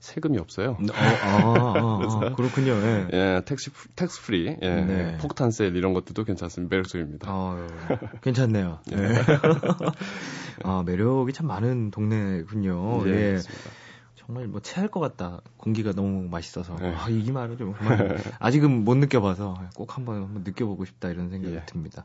세금이 0.00 0.38
없어요. 0.38 0.72
어, 0.72 0.84
아, 0.94 1.18
아, 1.22 2.26
아, 2.26 2.34
그렇군요. 2.34 2.72
예. 2.72 3.08
예, 3.12 3.42
택시 3.44 3.70
tax 3.96 4.22
free, 4.22 4.56
예, 4.60 4.74
네. 4.82 5.16
폭탄 5.18 5.50
세일 5.50 5.76
이런 5.76 5.94
것들도 5.94 6.24
괜찮습니다. 6.24 6.70
매력적입니다. 6.74 7.26
아, 7.30 7.68
괜찮네요. 8.20 8.80
예. 8.92 8.96
네. 8.96 9.08
아, 10.62 10.82
매력이 10.84 11.32
참 11.32 11.46
많은 11.46 11.90
동네군요. 11.90 13.08
예. 13.08 13.10
예. 13.10 13.38
정말 14.16 14.46
뭐 14.46 14.60
체할 14.60 14.88
것 14.88 15.00
같다. 15.00 15.40
공기가 15.56 15.92
너무 15.92 16.28
맛있어서. 16.28 16.76
네. 16.76 16.94
아, 16.94 17.08
이 17.08 17.30
말은 17.30 17.56
좀 17.56 17.74
정말 17.74 18.18
아직은 18.38 18.84
못 18.84 18.96
느껴봐서 18.96 19.60
꼭 19.74 19.96
한번 19.96 20.22
한번 20.22 20.42
느껴보고 20.44 20.84
싶다 20.84 21.08
이런 21.08 21.30
생각이 21.30 21.54
예. 21.54 21.62
듭니다. 21.66 22.04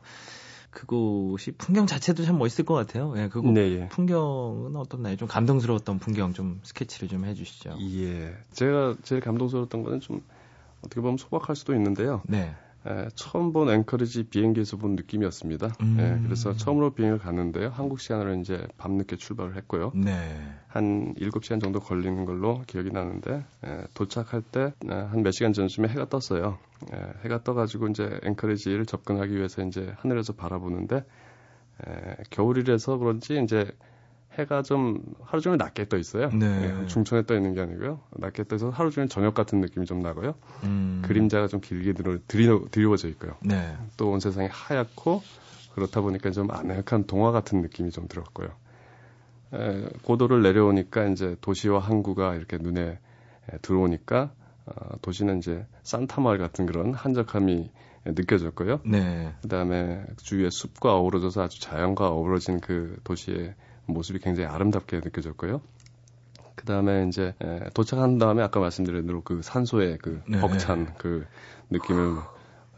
그곳이 0.76 1.52
풍경 1.52 1.86
자체도 1.86 2.22
참 2.24 2.36
멋있을 2.36 2.66
것 2.66 2.74
같아요. 2.74 3.14
예, 3.16 3.28
그곳 3.28 3.50
네, 3.52 3.60
예. 3.72 3.88
풍경은 3.88 4.76
어떻나요? 4.76 5.16
좀 5.16 5.26
감동스러웠던 5.26 5.98
풍경 6.00 6.34
좀 6.34 6.60
스케치를 6.64 7.08
좀 7.08 7.24
해주시죠. 7.24 7.78
예, 7.80 8.36
제가 8.52 8.96
제일 9.02 9.22
감동스러웠던 9.22 9.82
거는 9.82 10.00
좀 10.00 10.20
어떻게 10.82 11.00
보면 11.00 11.16
소박할 11.16 11.56
수도 11.56 11.74
있는데요. 11.74 12.20
네. 12.26 12.54
에, 12.86 13.08
처음 13.16 13.52
본 13.52 13.68
앵커리지 13.68 14.24
비행기에서 14.28 14.76
본 14.76 14.94
느낌이었습니다. 14.96 15.72
음. 15.80 15.96
예, 15.98 16.22
그래서 16.24 16.54
처음으로 16.54 16.90
비행을 16.94 17.18
갔는데요. 17.18 17.70
한국 17.70 17.98
시간으로 18.00 18.34
이제 18.36 18.66
밤늦게 18.78 19.16
출발을 19.16 19.56
했고요. 19.56 19.92
네. 19.94 20.12
한 20.68 21.14
7시간 21.14 21.60
정도 21.60 21.80
걸리는 21.80 22.24
걸로 22.24 22.62
기억이 22.66 22.90
나는데 22.90 23.44
에, 23.64 23.84
도착할 23.94 24.42
때 24.42 24.72
한 24.86 25.22
몇 25.22 25.32
시간 25.32 25.52
전쯤에 25.52 25.88
해가 25.88 26.08
떴어요. 26.08 26.58
에, 26.92 26.96
해가 27.24 27.42
떠가지고 27.42 27.88
이제 27.88 28.20
앵커리지를 28.22 28.86
접근하기 28.86 29.34
위해서 29.36 29.62
이제 29.62 29.92
하늘에서 29.98 30.34
바라보는데 30.34 31.04
에, 31.86 32.16
겨울이라서 32.30 32.98
그런지 32.98 33.40
이제 33.42 33.70
해가 34.38 34.62
좀 34.62 35.02
하루 35.22 35.40
종일 35.40 35.58
낮게 35.58 35.88
떠 35.88 35.96
있어요. 35.96 36.28
네. 36.30 36.46
네, 36.72 36.86
중천에 36.86 37.24
떠 37.24 37.34
있는 37.34 37.54
게 37.54 37.60
아니고요. 37.60 38.00
낮게 38.12 38.44
떠서 38.44 38.70
하루 38.70 38.90
종일 38.90 39.08
저녁 39.08 39.34
같은 39.34 39.60
느낌이 39.60 39.86
좀 39.86 40.00
나고요. 40.00 40.34
음. 40.64 41.02
그림자가 41.04 41.46
좀 41.48 41.60
길게 41.60 41.92
드러, 41.94 42.18
드리, 42.28 42.48
드리워져 42.70 43.08
있고요. 43.08 43.36
네. 43.42 43.76
또 43.96 44.10
온 44.10 44.20
세상이 44.20 44.48
하얗고 44.50 45.22
그렇다 45.74 46.00
보니까 46.00 46.30
좀 46.30 46.50
아늑한 46.50 47.06
동화 47.06 47.32
같은 47.32 47.60
느낌이 47.62 47.90
좀 47.90 48.08
들었고요. 48.08 48.48
에, 49.54 49.88
고도를 50.02 50.42
내려오니까 50.42 51.06
이제 51.08 51.36
도시와 51.40 51.78
항구가 51.80 52.34
이렇게 52.34 52.58
눈에 52.58 52.82
에, 53.52 53.58
들어오니까 53.62 54.32
어, 54.66 54.96
도시는 55.02 55.38
이제 55.38 55.64
산타마을 55.82 56.38
같은 56.38 56.66
그런 56.66 56.92
한적함이 56.94 57.70
느껴졌고요. 58.04 58.80
네. 58.84 59.34
그다음에 59.42 60.04
주위에 60.22 60.48
숲과 60.50 60.94
어우러져서 60.96 61.42
아주 61.42 61.60
자연과 61.60 62.08
어우러진 62.08 62.60
그 62.60 62.96
도시의 63.04 63.54
모습이 63.86 64.18
굉장히 64.18 64.48
아름답게 64.48 65.00
느껴졌고요. 65.04 65.60
그 66.54 66.64
다음에 66.64 67.06
이제 67.08 67.34
도착한 67.74 68.18
다음에 68.18 68.42
아까 68.42 68.60
말씀드린 68.60 69.06
대로 69.06 69.22
그 69.22 69.40
산소의 69.42 69.98
그 69.98 70.22
네. 70.28 70.40
벅찬 70.40 70.94
그 70.98 71.26
느낌을 71.70 72.16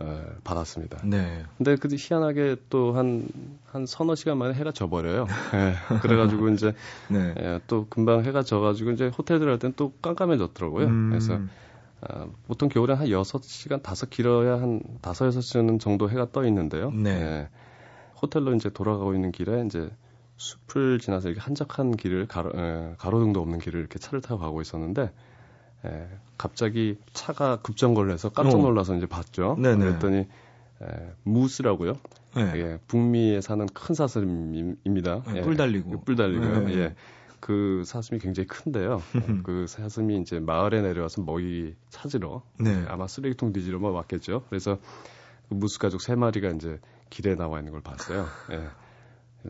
어, 0.00 0.24
받았습니다. 0.44 1.02
네. 1.04 1.44
근데 1.56 1.76
그 1.76 1.88
희한하게 1.90 2.56
또 2.70 2.92
한, 2.92 3.26
한 3.66 3.84
서너 3.84 4.14
시간 4.14 4.38
만에 4.38 4.54
해가 4.54 4.70
져버려요. 4.70 5.26
예. 5.54 5.98
그래가지고 5.98 6.50
이제, 6.50 6.72
네. 7.08 7.34
예, 7.38 7.60
또 7.66 7.86
금방 7.90 8.24
해가 8.24 8.42
져가지고 8.42 8.92
이제 8.92 9.08
호텔 9.08 9.40
들어갈 9.40 9.58
땐 9.58 9.72
또 9.74 9.92
깜깜해졌더라고요. 10.00 10.86
음. 10.86 11.08
그래서, 11.10 11.40
어, 12.00 12.32
보통 12.46 12.68
겨울에 12.68 12.94
한 12.94 13.08
6시간, 13.08 13.82
다섯 13.82 14.08
길어야 14.08 14.60
한 14.60 14.80
5, 15.00 15.00
6시간 15.00 15.80
정도 15.80 16.08
해가 16.08 16.30
떠 16.30 16.44
있는데요. 16.46 16.92
네. 16.92 17.10
예. 17.10 17.48
호텔로 18.22 18.54
이제 18.54 18.70
돌아가고 18.70 19.14
있는 19.14 19.32
길에 19.32 19.64
이제 19.66 19.90
숲을 20.38 20.98
지나서 21.00 21.28
이렇게 21.28 21.40
한적한 21.40 21.96
길을 21.96 22.26
가로, 22.26 22.50
에, 22.54 22.94
가로등도 22.98 23.40
없는 23.40 23.58
길을 23.58 23.80
이렇게 23.80 23.98
차를 23.98 24.20
타고 24.20 24.40
가고 24.40 24.62
있었는데 24.62 25.12
에, 25.84 26.08
갑자기 26.38 26.96
차가 27.12 27.60
급정거를 27.60 28.12
해서 28.12 28.30
깜짝 28.30 28.58
어. 28.58 28.62
놀라서 28.62 28.94
어. 28.94 28.96
이제 28.96 29.06
봤죠. 29.06 29.56
네네. 29.60 29.84
그랬더니 29.84 30.16
에, 30.18 31.12
무스라고요. 31.24 31.94
네. 32.36 32.52
예, 32.54 32.78
북미에 32.86 33.40
사는 33.40 33.66
큰 33.66 33.94
사슴입니다. 33.94 35.22
네, 35.26 35.36
예, 35.36 35.40
뿔 35.42 35.56
달리고. 35.56 36.02
뿔 36.04 36.14
달리고요. 36.14 36.60
네. 36.66 36.74
예. 36.78 36.94
그 37.40 37.82
사슴이 37.84 38.20
굉장히 38.20 38.46
큰데요. 38.46 39.02
그 39.44 39.66
사슴이 39.68 40.20
이제 40.20 40.40
마을에 40.40 40.82
내려와서 40.82 41.22
먹이 41.22 41.74
찾으러 41.88 42.42
네. 42.60 42.84
아마 42.88 43.06
쓰레기통 43.06 43.52
뒤지러 43.52 43.78
뭐 43.78 43.90
왔겠죠. 43.90 44.44
그래서 44.48 44.78
그 45.48 45.54
무스 45.54 45.78
가족 45.78 46.00
세 46.00 46.14
마리가 46.14 46.50
이제 46.50 46.80
길에 47.10 47.34
나와 47.34 47.58
있는 47.58 47.72
걸 47.72 47.80
봤어요. 47.80 48.26
예. 48.52 48.68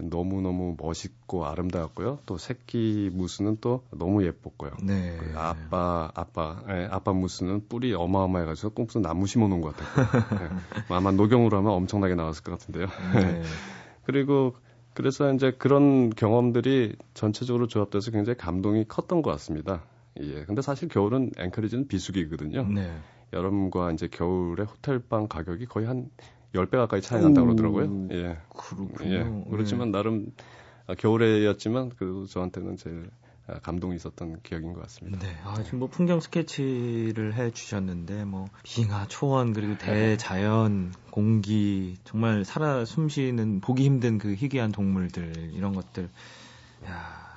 너무너무 0.02 0.76
멋있고 0.78 1.46
아름다웠고요. 1.46 2.20
또 2.26 2.38
새끼 2.38 3.10
무스는 3.12 3.58
또 3.60 3.84
너무 3.90 4.24
예뻤고요. 4.24 4.72
네. 4.82 5.16
그 5.18 5.38
아빠, 5.38 6.10
아빠, 6.14 6.62
예, 6.68 6.88
아빠 6.90 7.12
무스는 7.12 7.68
뿔이 7.68 7.94
어마어마해가지고 7.94 8.70
꼼수 8.70 9.00
나무 9.00 9.26
심어 9.26 9.48
놓은 9.48 9.60
것 9.60 9.76
같아요. 9.76 10.06
예. 10.42 10.48
아마 10.94 11.10
녹용으로 11.10 11.56
하면 11.58 11.72
엄청나게 11.72 12.14
나왔을 12.14 12.42
것 12.44 12.52
같은데요. 12.52 12.86
네. 13.14 13.42
그리고 14.04 14.54
그래서 14.94 15.32
이제 15.32 15.52
그런 15.52 16.10
경험들이 16.10 16.96
전체적으로 17.14 17.68
조합돼서 17.68 18.10
굉장히 18.10 18.36
감동이 18.36 18.84
컸던 18.84 19.22
것 19.22 19.30
같습니다. 19.32 19.82
예. 20.20 20.44
근데 20.44 20.62
사실 20.62 20.88
겨울은 20.88 21.32
앵커리지는 21.38 21.88
비수기거든요. 21.88 22.64
네. 22.64 22.90
여름과 23.32 23.92
이제 23.92 24.08
겨울에 24.08 24.64
호텔방 24.64 25.28
가격이 25.28 25.66
거의 25.66 25.86
한 25.86 26.10
10배 26.54 26.72
가까이 26.72 27.00
차이 27.00 27.22
난다고 27.22 27.48
그러더라고요. 27.48 28.08
예. 28.12 28.38
그렇군요. 28.48 29.44
예. 29.46 29.50
그렇지만 29.50 29.90
네. 29.90 29.98
나름 29.98 30.26
아, 30.86 30.94
겨울에였지만 30.94 31.90
그 31.90 32.26
저한테는 32.28 32.76
제일 32.76 33.10
아, 33.46 33.58
감동이 33.60 33.96
있었던 33.96 34.40
기억인 34.42 34.72
것 34.72 34.82
같습니다. 34.82 35.18
네. 35.18 35.36
아, 35.44 35.62
지금 35.62 35.80
뭐 35.80 35.88
풍경 35.88 36.20
스케치를 36.20 37.34
해 37.34 37.50
주셨는데 37.50 38.24
뭐 38.24 38.48
빙하, 38.62 39.06
초원 39.08 39.52
그리고 39.52 39.76
대자연, 39.78 40.92
공기 41.10 41.96
정말 42.04 42.44
살아 42.44 42.84
숨쉬는 42.84 43.60
보기 43.60 43.84
힘든 43.84 44.18
그 44.18 44.34
희귀한 44.34 44.72
동물들 44.72 45.52
이런 45.52 45.74
것들 45.74 46.10
야, 46.86 47.27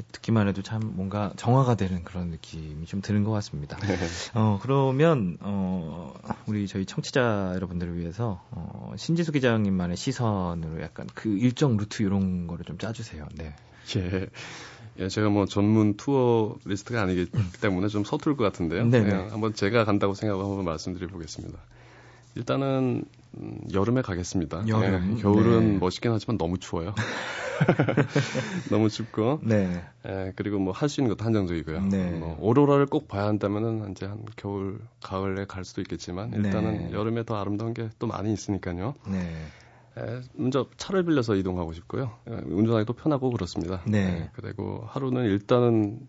이렇게 0.00 0.04
듣기만 0.12 0.48
해도 0.48 0.62
참 0.62 0.80
뭔가 0.94 1.32
정화가 1.36 1.74
되는 1.74 2.02
그런 2.04 2.28
느낌이 2.28 2.86
좀 2.86 3.00
드는 3.00 3.24
것 3.24 3.30
같습니다. 3.32 3.76
네. 3.78 3.96
어, 4.34 4.58
그러면, 4.62 5.36
어, 5.40 6.14
우리 6.46 6.66
저희 6.66 6.86
청취자 6.86 7.52
여러분들을 7.54 7.98
위해서, 7.98 8.42
어, 8.50 8.94
신지수 8.96 9.32
기자님만의 9.32 9.96
시선으로 9.96 10.82
약간 10.82 11.06
그 11.14 11.28
일정 11.28 11.76
루트 11.76 12.02
이런 12.02 12.46
거를 12.46 12.64
좀 12.64 12.78
짜주세요. 12.78 13.26
네. 13.34 13.54
예. 13.96 14.26
예, 14.98 15.08
제가 15.08 15.28
뭐 15.28 15.46
전문 15.46 15.96
투어 15.96 16.56
리스트가 16.64 17.02
아니기 17.02 17.26
때문에 17.60 17.88
좀 17.88 18.04
서툴 18.04 18.36
것 18.36 18.44
같은데요. 18.44 18.86
네. 18.86 19.02
네. 19.02 19.28
한번 19.30 19.54
제가 19.54 19.84
간다고 19.84 20.14
생각하고 20.14 20.50
한번 20.50 20.64
말씀드려 20.64 21.08
보겠습니다. 21.08 21.58
일단은 22.34 23.04
음, 23.38 23.58
여름에 23.72 24.02
가겠습니다. 24.02 24.66
여름. 24.68 25.16
예, 25.18 25.22
겨울은 25.22 25.74
네. 25.74 25.78
멋있긴 25.78 26.10
하지만 26.12 26.36
너무 26.38 26.58
추워요. 26.58 26.94
너무 28.70 28.88
춥고. 28.88 29.40
네. 29.42 29.82
예, 30.08 30.32
그리고 30.36 30.58
뭐 30.58 30.72
할 30.72 30.88
수 30.88 31.00
있는 31.00 31.14
것도 31.14 31.24
한정적이고요. 31.24 31.82
네. 31.86 32.10
뭐 32.12 32.36
오로라를 32.40 32.86
꼭 32.86 33.06
봐야 33.06 33.26
한다면은 33.26 33.90
이제 33.92 34.06
한 34.06 34.24
겨울, 34.36 34.80
가을에 35.02 35.44
갈 35.46 35.64
수도 35.64 35.80
있겠지만 35.82 36.32
일단은 36.32 36.88
네. 36.88 36.92
여름에 36.92 37.24
더 37.24 37.36
아름다운 37.36 37.74
게 37.74 37.88
또 37.98 38.06
많이 38.06 38.32
있으니까요. 38.32 38.94
네. 39.08 39.30
예, 39.98 40.20
먼저 40.34 40.66
차를 40.76 41.04
빌려서 41.04 41.34
이동하고 41.34 41.72
싶고요. 41.74 42.12
예, 42.30 42.34
운전하기도 42.46 42.92
편하고 42.94 43.30
그렇습니다. 43.30 43.82
네. 43.86 43.98
예, 44.22 44.30
그리고 44.32 44.84
하루는 44.88 45.24
일단은 45.24 46.00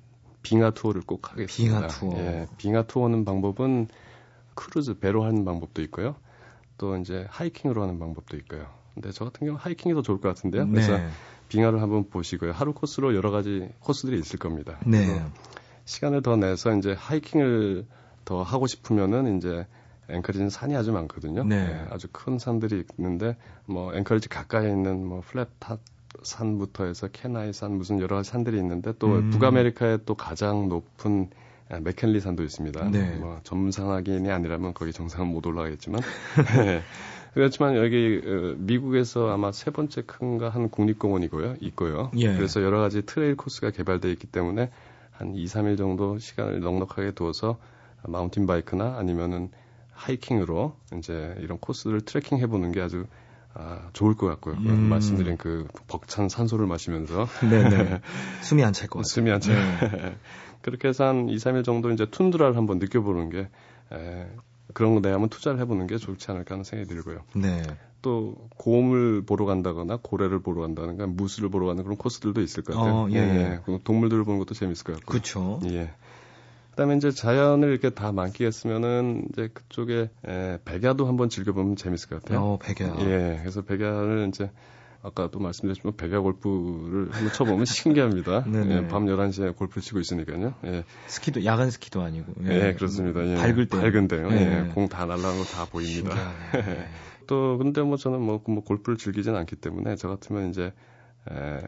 빙하 0.43 0.71
투어를 0.71 1.01
꼭 1.05 1.31
하겠습니다. 1.31 1.77
빙하 1.79 1.87
투어. 1.87 2.13
예, 2.17 2.47
빙하 2.57 2.83
투어 2.83 3.05
하는 3.05 3.25
방법은 3.25 3.87
크루즈 4.55 4.99
배로 4.99 5.23
하는 5.23 5.43
방법도 5.45 5.81
있고요. 5.83 6.15
또 6.81 6.97
이제 6.97 7.27
하이킹으로 7.29 7.83
하는 7.83 7.99
방법도 7.99 8.35
있고요. 8.37 8.65
근데 8.95 9.11
저 9.11 9.23
같은 9.23 9.45
경우 9.45 9.59
하이킹이 9.61 9.93
더 9.93 10.01
좋을 10.01 10.19
것 10.19 10.29
같은데요. 10.29 10.65
네. 10.65 10.71
그래서 10.71 10.99
빙하를 11.49 11.79
한번 11.79 12.09
보시고요. 12.09 12.53
하루 12.53 12.73
코스로 12.73 13.15
여러 13.15 13.29
가지 13.29 13.69
코스들이 13.81 14.19
있을 14.19 14.39
겁니다. 14.39 14.79
네. 14.87 15.23
시간을 15.85 16.23
더 16.23 16.37
내서 16.37 16.75
이제 16.75 16.93
하이킹을 16.97 17.85
더 18.25 18.41
하고 18.41 18.65
싶으면은 18.65 19.37
이제 19.37 19.67
앵커리지는 20.09 20.49
산이 20.49 20.75
아주 20.75 20.91
많거든요. 20.91 21.43
네. 21.43 21.67
네. 21.67 21.85
아주 21.91 22.07
큰 22.11 22.39
산들이 22.39 22.83
있는데 22.97 23.37
뭐 23.67 23.93
앵커리지 23.93 24.27
가까이 24.27 24.67
있는 24.67 25.05
뭐 25.05 25.21
플랫탑 25.21 25.79
산부터 26.23 26.85
해서 26.85 27.07
케나이 27.09 27.53
산 27.53 27.77
무슨 27.77 27.99
여러 27.99 28.15
가지 28.15 28.31
산들이 28.31 28.57
있는데 28.57 28.91
또 28.97 29.07
음. 29.07 29.29
북아메리카의 29.29 29.99
또 30.07 30.15
가장 30.15 30.67
높은 30.67 31.29
맥킨리 31.79 32.19
산도 32.19 32.43
있습니다. 32.43 32.89
네. 32.89 33.15
뭐 33.15 33.39
전문 33.43 33.84
산악인이 33.84 34.29
아니라면 34.29 34.73
거기 34.73 34.91
정상은 34.91 35.27
못 35.27 35.45
올라가겠지만 35.45 36.01
네. 36.65 36.81
그렇지만 37.33 37.77
여기 37.77 38.21
어, 38.25 38.55
미국에서 38.57 39.29
아마 39.29 39.51
세 39.51 39.71
번째 39.71 40.01
큰가 40.01 40.49
한 40.49 40.69
국립공원이고요. 40.69 41.55
있고요. 41.61 42.11
예. 42.17 42.35
그래서 42.35 42.61
여러 42.61 42.79
가지 42.79 43.05
trail 43.05 43.35
코스가 43.37 43.71
개발되어 43.71 44.11
있기 44.11 44.27
때문에 44.27 44.69
한 45.11 45.35
2, 45.35 45.45
3일 45.45 45.77
정도 45.77 46.17
시간을 46.17 46.59
넉넉하게 46.59 47.11
두어서 47.11 47.57
mountain 48.03 48.47
bike나 48.47 48.97
아니면은 48.97 49.49
하이킹으로 49.93 50.75
이제 50.97 51.35
이런 51.39 51.57
코스를 51.59 52.01
트레킹 52.01 52.39
해보는 52.39 52.71
게 52.71 52.81
아주 52.81 53.05
아, 53.53 53.89
좋을 53.93 54.15
것 54.15 54.27
같고요. 54.27 54.55
음. 54.55 54.89
말씀드린 54.89 55.37
그 55.37 55.67
벅찬 55.87 56.29
산소를 56.29 56.67
마시면서. 56.67 57.27
네네. 57.49 58.01
숨이 58.43 58.63
안 58.63 58.73
찰 58.73 58.87
것 58.87 58.99
같아요. 58.99 59.03
숨이 59.03 59.31
안 59.31 59.39
차. 59.41 59.53
네. 59.53 60.17
그렇게 60.61 60.87
해서 60.87 61.05
한 61.05 61.27
2, 61.27 61.35
3일 61.37 61.63
정도 61.63 61.91
이제 61.91 62.05
툰드라를 62.05 62.55
한번 62.55 62.79
느껴보는 62.79 63.29
게, 63.29 63.49
에, 63.91 64.27
그런 64.73 64.93
거내 64.93 65.11
한번 65.11 65.29
투자를 65.29 65.59
해보는 65.59 65.87
게 65.87 65.97
좋지 65.97 66.31
않을까 66.31 66.53
하는 66.55 66.63
생각이 66.63 66.87
들고요. 66.93 67.23
네. 67.33 67.61
또 68.01 68.35
곰을 68.57 69.23
보러 69.25 69.45
간다거나 69.45 69.99
고래를 70.01 70.39
보러 70.41 70.61
간다든가 70.61 71.05
무술을 71.07 71.49
보러 71.49 71.67
가는 71.67 71.83
그런 71.83 71.97
코스들도 71.97 72.41
있을 72.41 72.63
것 72.63 72.75
같아요. 72.77 72.93
어, 72.93 73.07
예, 73.11 73.15
예. 73.17 73.61
예. 73.67 73.77
동물들을 73.83 74.23
보는 74.23 74.39
것도 74.39 74.53
재밌을 74.55 74.83
것 74.85 74.93
같고. 74.95 75.11
그렇죠. 75.11 75.59
예. 75.65 75.91
그다음에 76.71 76.95
이제 76.97 77.11
자연을 77.11 77.69
이렇게 77.69 77.89
다 77.91 78.11
만끽했으면은 78.11 79.27
이제 79.31 79.49
그쪽에 79.53 80.09
에, 80.27 80.57
백야도 80.65 81.05
한번 81.05 81.29
즐겨보면 81.29 81.75
재밌을 81.75 82.09
것 82.09 82.23
같아요. 82.23 82.39
어, 82.41 82.59
백야. 82.59 82.95
예, 83.01 83.37
그래서 83.41 83.61
백야를 83.61 84.27
이제 84.29 84.51
아까도 85.03 85.39
말씀드렸지만 85.39 85.95
백야 85.97 86.19
골프를 86.19 87.09
한번 87.11 87.33
쳐보면 87.33 87.65
신기합니다. 87.65 88.45
예, 88.47 88.87
밤 88.87 89.05
11시에 89.05 89.55
골프 89.55 89.81
치고 89.81 89.99
있으니까요. 89.99 90.53
예. 90.65 90.83
스키도 91.07 91.43
야간 91.43 91.71
스키도 91.71 92.01
아니고. 92.01 92.33
예, 92.45 92.67
예 92.69 92.73
그렇습니다. 92.73 93.25
예. 93.25 93.35
밝을 93.35 93.67
때. 93.67 93.79
밝은데요. 93.81 94.29
예. 94.31 94.67
예. 94.69 94.71
공 94.73 94.87
다 94.87 95.05
날라간 95.05 95.37
거 95.39 95.43
다 95.45 95.65
보입니다. 95.65 96.15
또 97.27 97.57
근데 97.57 97.81
뭐 97.81 97.97
저는 97.97 98.21
뭐, 98.21 98.41
뭐 98.47 98.63
골프를 98.63 98.97
즐기진 98.97 99.35
않기 99.35 99.55
때문에 99.57 99.95
저 99.95 100.07
같으면 100.07 100.49
이제 100.49 100.73
에, 101.31 101.61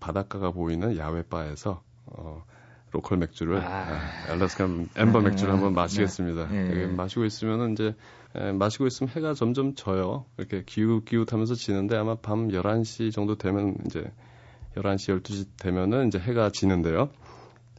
바닷가가 0.00 0.50
보이는 0.50 0.96
야외 0.96 1.22
바에서 1.22 1.82
어 2.06 2.44
local 2.94 3.18
맥주를 3.18 3.58
아, 3.58 3.98
알래스카 4.28 4.64
엠버 4.96 5.20
네, 5.20 5.28
맥주를 5.30 5.52
한번 5.52 5.74
마시겠습니다. 5.74 6.46
네. 6.48 6.86
마시고 6.86 7.24
있으면은 7.24 7.72
이제 7.72 7.94
에, 8.36 8.52
마시고 8.52 8.86
있으면 8.86 9.10
해가 9.14 9.34
점점 9.34 9.74
져요. 9.74 10.24
이렇게 10.38 10.62
기웃 10.64 11.04
기웃하면서 11.04 11.56
지는데 11.56 11.96
아마 11.96 12.14
밤 12.14 12.48
11시 12.48 13.12
정도 13.12 13.36
되면 13.36 13.76
이제 13.84 14.04
11시 14.76 15.20
12시 15.22 15.46
되면은 15.58 16.06
이제 16.06 16.20
해가 16.20 16.50
지는데요. 16.50 17.10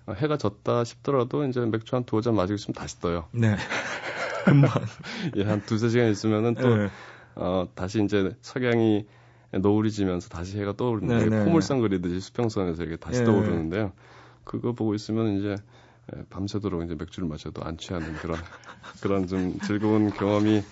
어, 0.06 0.14
해가 0.14 0.38
졌다 0.38 0.84
싶더라도 0.84 1.46
이제 1.46 1.62
맥주 1.62 1.96
한 1.96 2.04
두어 2.04 2.20
잔 2.20 2.36
마시고 2.36 2.56
있으면 2.56 2.76
다시 2.76 3.00
떠요. 3.00 3.28
네. 3.32 3.56
금방. 4.44 4.70
예, 5.38 5.44
한 5.44 5.62
두세 5.66 5.90
시간 5.90 6.10
있으면은 6.12 6.56
또 6.56 6.76
네. 6.76 6.90
어, 7.36 7.68
다시 7.74 8.04
이제 8.04 8.32
석양이 8.42 9.06
노을이 9.52 9.92
지면서 9.92 10.28
다시 10.28 10.60
해가 10.60 10.74
떠오르는 10.74 11.18
네, 11.18 11.26
네. 11.30 11.46
포물선 11.46 11.80
그리듯이 11.80 12.20
수평선에서 12.20 12.84
이렇게 12.84 12.98
다시 12.98 13.20
네. 13.20 13.26
떠오르는데요. 13.26 13.94
그거 14.46 14.72
보고 14.74 14.94
있으면 14.96 15.38
이제 15.38 15.56
예, 16.16 16.24
밤새도록 16.30 16.84
이제 16.84 16.96
맥주를 16.96 17.28
마셔도 17.28 17.64
안 17.64 17.78
취하는 17.78 18.14
그런 18.16 18.38
그런 19.02 19.28
좀 19.28 19.60
즐거운 19.60 20.10
경험이 20.12 20.64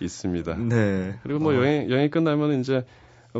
있습니다. 0.00 0.56
네. 0.56 1.18
그리고 1.22 1.38
뭐 1.40 1.52
어. 1.52 1.56
여행 1.56 1.88
여행이 1.90 2.10
끝나면 2.10 2.60
이제 2.60 2.84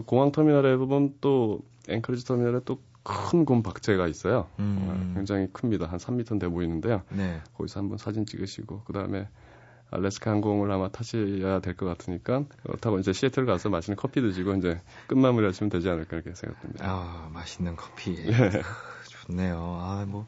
공항 0.07 0.33
터미널에 0.33 0.77
보면 0.77 1.15
또 1.21 1.61
앵커리지 1.89 2.25
터미널에 2.25 2.61
또 2.65 2.79
큰 3.05 3.45
곰 3.45 3.63
박제가 3.63 4.09
있어요. 4.09 4.49
음. 4.59 4.79
어, 4.81 5.15
굉장히 5.15 5.47
큽니다. 5.53 5.87
한 5.87 5.99
3m 5.99 6.41
돼 6.41 6.49
보이는데요. 6.49 7.03
네. 7.11 7.41
거기서 7.55 7.81
한번 7.81 7.99
사진 7.99 8.25
찍으시고 8.25 8.83
그 8.87 8.93
다음에 8.95 9.29
알래스카 9.91 10.31
항공을 10.31 10.73
아마 10.73 10.89
타셔야 10.89 11.61
될 11.61 11.77
것 11.77 11.85
같으니까 11.87 12.45
그렇다고 12.63 12.99
이제 12.99 13.13
시애틀 13.13 13.45
가서 13.45 13.69
맛있는 13.69 13.97
커피 13.97 14.23
드시고 14.23 14.55
이제 14.55 14.81
끝마무리 15.07 15.45
하시면 15.45 15.69
되지 15.71 15.89
않을까 15.91 16.17
이렇게 16.17 16.35
생각됩니다. 16.35 16.85
아 16.89 17.31
맛있는 17.33 17.77
커피. 17.77 18.17
예. 18.27 18.33
좋네요. 19.27 19.79
아, 19.81 20.05
뭐, 20.07 20.27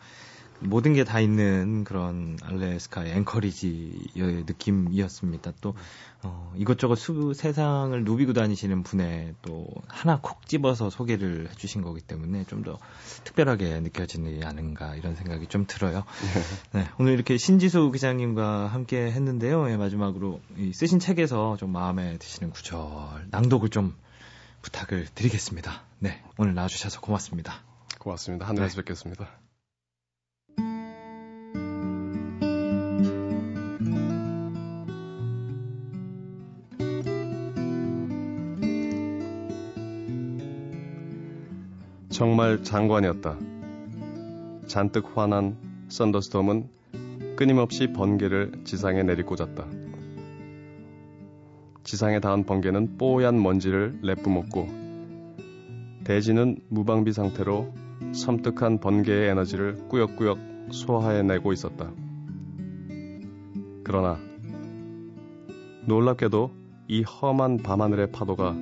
모든 0.61 0.95
게 0.95 1.05
다 1.05 1.21
있는 1.21 1.85
그런 1.85 2.39
알래스카의 2.43 3.15
앵커리지의 3.15 4.45
느낌이었습니다. 4.47 5.53
또, 5.61 5.75
어, 6.23 6.53
이것저것 6.57 6.97
수, 6.97 7.35
세상을 7.35 8.03
누비고 8.05 8.33
다니시는 8.33 8.83
분의 8.83 9.35
또 9.43 9.67
하나 9.87 10.19
콕 10.23 10.47
집어서 10.49 10.89
소개를 10.89 11.51
해주신 11.51 11.83
거기 11.83 12.01
때문에 12.01 12.45
좀 12.45 12.65
더 12.65 12.79
특별하게 13.23 13.81
느껴지지 13.81 14.41
않은가 14.43 14.97
이런 14.97 15.15
생각이 15.15 15.47
좀 15.47 15.67
들어요. 15.69 16.05
네. 16.73 16.81
네 16.81 16.89
오늘 16.99 17.13
이렇게 17.13 17.37
신지수 17.37 17.91
기자님과 17.93 18.67
함께 18.67 19.13
했는데요. 19.13 19.71
예, 19.71 19.77
마지막으로 19.77 20.41
이 20.57 20.73
쓰신 20.73 20.99
책에서 20.99 21.59
좀 21.59 21.71
마음에 21.71 22.17
드시는 22.17 22.51
구절, 22.51 22.81
낭독을 23.31 23.69
좀 23.69 23.95
부탁을 24.63 25.07
드리겠습니다. 25.15 25.83
네. 25.99 26.25
오늘 26.39 26.55
나와주셔서 26.55 27.01
고맙습니다. 27.03 27.66
고맙습니다. 28.07 28.47
하늘에서 28.47 28.77
네. 28.77 28.83
뵙겠습니다. 28.83 29.27
정말 42.11 42.63
장관이었다. 42.63 43.39
잔뜩 44.69 45.17
화난 45.17 45.57
썬더스톰은 45.89 46.69
끊임없이 47.35 47.93
번개를 47.93 48.63
지상에 48.65 49.03
내리꽂았다. 49.03 49.67
지상에 51.83 52.21
닿은 52.21 52.45
번개는 52.45 52.99
뽀얀 52.99 53.43
먼지를 53.43 53.99
내뿜었고 54.03 54.69
대지는 56.05 56.61
무방비 56.69 57.13
상태로 57.13 57.86
섬뜩한 58.13 58.79
번개의 58.79 59.31
에너지를 59.31 59.89
꾸역꾸역 59.89 60.39
소화해내고 60.71 61.53
있었다. 61.53 61.91
그러나 63.85 64.19
놀랍게도 65.87 66.51
이 66.89 67.03
험한 67.03 67.59
밤하늘의 67.59 68.13
파도가 68.13 68.55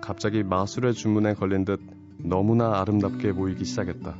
갑자기 0.00 0.42
마술의 0.42 0.94
주문에 0.94 1.34
걸린 1.34 1.64
듯 1.64 1.80
너무나 2.18 2.80
아름답게 2.80 3.32
보이기 3.32 3.64
시작했다. 3.64 4.14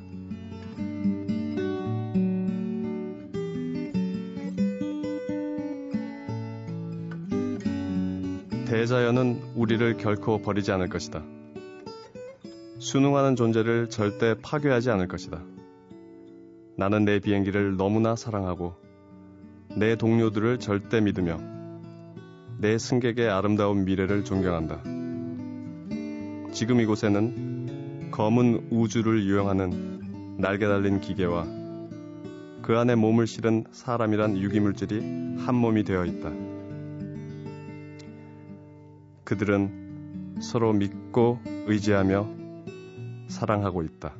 대자연은 8.66 9.40
우리를 9.54 9.96
결코 9.98 10.40
버리지 10.40 10.72
않을 10.72 10.88
것이다. 10.88 11.22
순응하는 12.82 13.36
존재를 13.36 13.90
절대 13.90 14.34
파괴하지 14.42 14.90
않을 14.90 15.06
것이다. 15.06 15.40
나는 16.76 17.04
내 17.04 17.20
비행기를 17.20 17.76
너무나 17.76 18.16
사랑하고 18.16 18.74
내 19.76 19.94
동료들을 19.94 20.58
절대 20.58 21.00
믿으며 21.00 21.38
내 22.58 22.78
승객의 22.78 23.30
아름다운 23.30 23.84
미래를 23.84 24.24
존경한다. 24.24 24.82
지금 26.50 26.80
이곳에는 26.80 28.10
검은 28.10 28.66
우주를 28.72 29.26
유영하는 29.26 30.38
날개 30.38 30.66
달린 30.66 31.00
기계와 31.00 31.46
그 32.62 32.76
안에 32.76 32.96
몸을 32.96 33.28
실은 33.28 33.62
사람이란 33.70 34.38
유기물질이 34.38 35.36
한 35.38 35.54
몸이 35.54 35.84
되어 35.84 36.04
있다. 36.04 36.32
그들은 39.22 40.40
서로 40.40 40.72
믿고 40.72 41.38
의지하며 41.68 42.41
사랑하고 43.32 43.82
있다. 43.82 44.14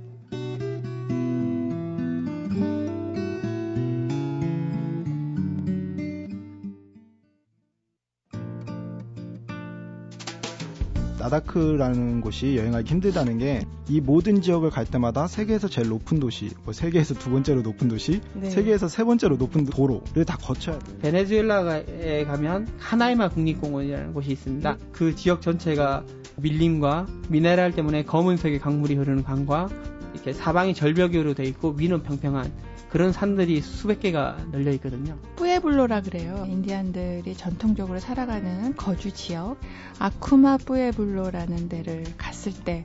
라다크라는 11.21 12.21
곳이 12.21 12.57
여행하기 12.57 12.91
힘들다는 12.91 13.39
게 13.39 13.65
이 13.89 14.01
모든 14.01 14.41
지역을 14.41 14.71
갈 14.71 14.87
때마다 14.87 15.27
세계에서 15.27 15.69
제일 15.69 15.89
높은 15.89 16.19
도시, 16.19 16.51
뭐 16.65 16.73
세계에서 16.73 17.13
두 17.15 17.31
번째로 17.31 17.63
높은 17.63 17.89
도시, 17.89 18.23
네. 18.33 18.49
세계에서 18.49 18.89
세 18.89 19.05
번째로 19.05 19.37
높은 19.37 19.67
도로를 19.67 20.25
다 20.25 20.39
거쳐야 20.39 20.79
돼요. 20.79 20.97
베네수엘라에 21.03 22.25
가면 22.25 22.69
하나이마 22.79 23.29
국립공원이라는 23.29 24.15
곳이 24.15 24.31
있습니다. 24.31 24.79
그 24.93 25.15
지역 25.15 25.43
전체가 25.43 26.05
밀림과 26.37 27.07
미네랄 27.29 27.73
때문에 27.73 28.05
검은색의 28.05 28.61
강물이 28.61 28.95
흐르는 28.95 29.25
강과 29.25 29.69
이렇게 30.15 30.33
사방이 30.33 30.75
절벽으로 30.75 31.35
돼 31.35 31.45
있고 31.45 31.75
위는 31.77 32.03
평평한 32.03 32.53
그런 32.91 33.11
산들이 33.11 33.63
수백 33.63 34.01
개가 34.01 34.37
널려 34.53 34.71
있거든요. 34.73 35.17
뿌에블로라 35.37 36.03
그래요. 36.03 36.45
인디안들이 36.47 37.35
전통적으로 37.35 37.99
살아가는 37.99 38.77
거주 38.77 39.13
지역 39.13 39.57
아쿠마 39.99 40.59
뿌에블로라는 40.59 41.71
데를 41.71 42.05
갔을 42.19 42.53
때 42.53 42.85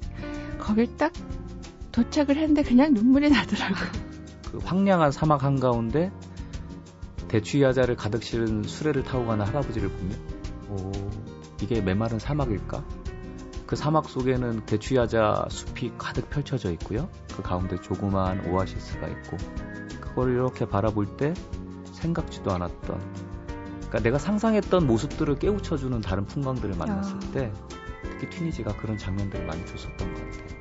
거길 0.59 0.95
딱 0.95 1.11
도착을 1.91 2.37
했는데 2.37 2.63
그냥 2.63 2.93
눈물이 2.93 3.29
나더라고요. 3.29 3.89
그 4.49 4.59
황량한 4.63 5.11
사막 5.11 5.43
한가운데 5.43 6.11
대추야자를 7.27 7.97
가득 7.97 8.23
실은 8.23 8.63
수레를 8.63 9.03
타고 9.03 9.25
가는 9.25 9.45
할아버지를 9.45 9.89
보면 9.89 10.17
오 10.69 10.91
이게 11.61 11.81
메마른 11.81 12.17
사막일까? 12.17 12.83
그 13.67 13.75
사막 13.75 14.07
속에는 14.09 14.65
대추야자 14.65 15.47
숲이 15.49 15.93
가득 15.97 16.29
펼쳐져 16.29 16.71
있고요. 16.71 17.09
그 17.35 17.41
가운데 17.43 17.79
조그마한 17.81 18.49
오아시스가 18.49 19.07
있고 19.07 19.37
그걸 19.99 20.33
이렇게 20.33 20.65
바라볼 20.65 21.17
때 21.17 21.33
생각지도 21.91 22.51
않았던 22.51 22.99
그러니까 23.79 23.99
내가 23.99 24.17
상상했던 24.17 24.87
모습들을 24.87 25.39
깨우쳐주는 25.39 25.99
다른 26.01 26.25
풍광들을 26.25 26.75
만났을 26.77 27.15
아. 27.15 27.31
때 27.33 27.51
특히 28.03 28.29
튀니지가 28.29 28.77
그런 28.77 28.97
장면들을 28.97 29.45
많이 29.45 29.65
줬었던 29.65 29.97
것 29.97 30.21
같아요. 30.21 30.57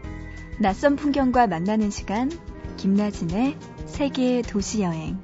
낯선 0.58 0.96
풍경과 0.96 1.46
만나는 1.46 1.90
시간 1.90 2.30
김나진의 2.76 3.56
세계 3.86 4.42
도시 4.42 4.82
여행 4.82 5.18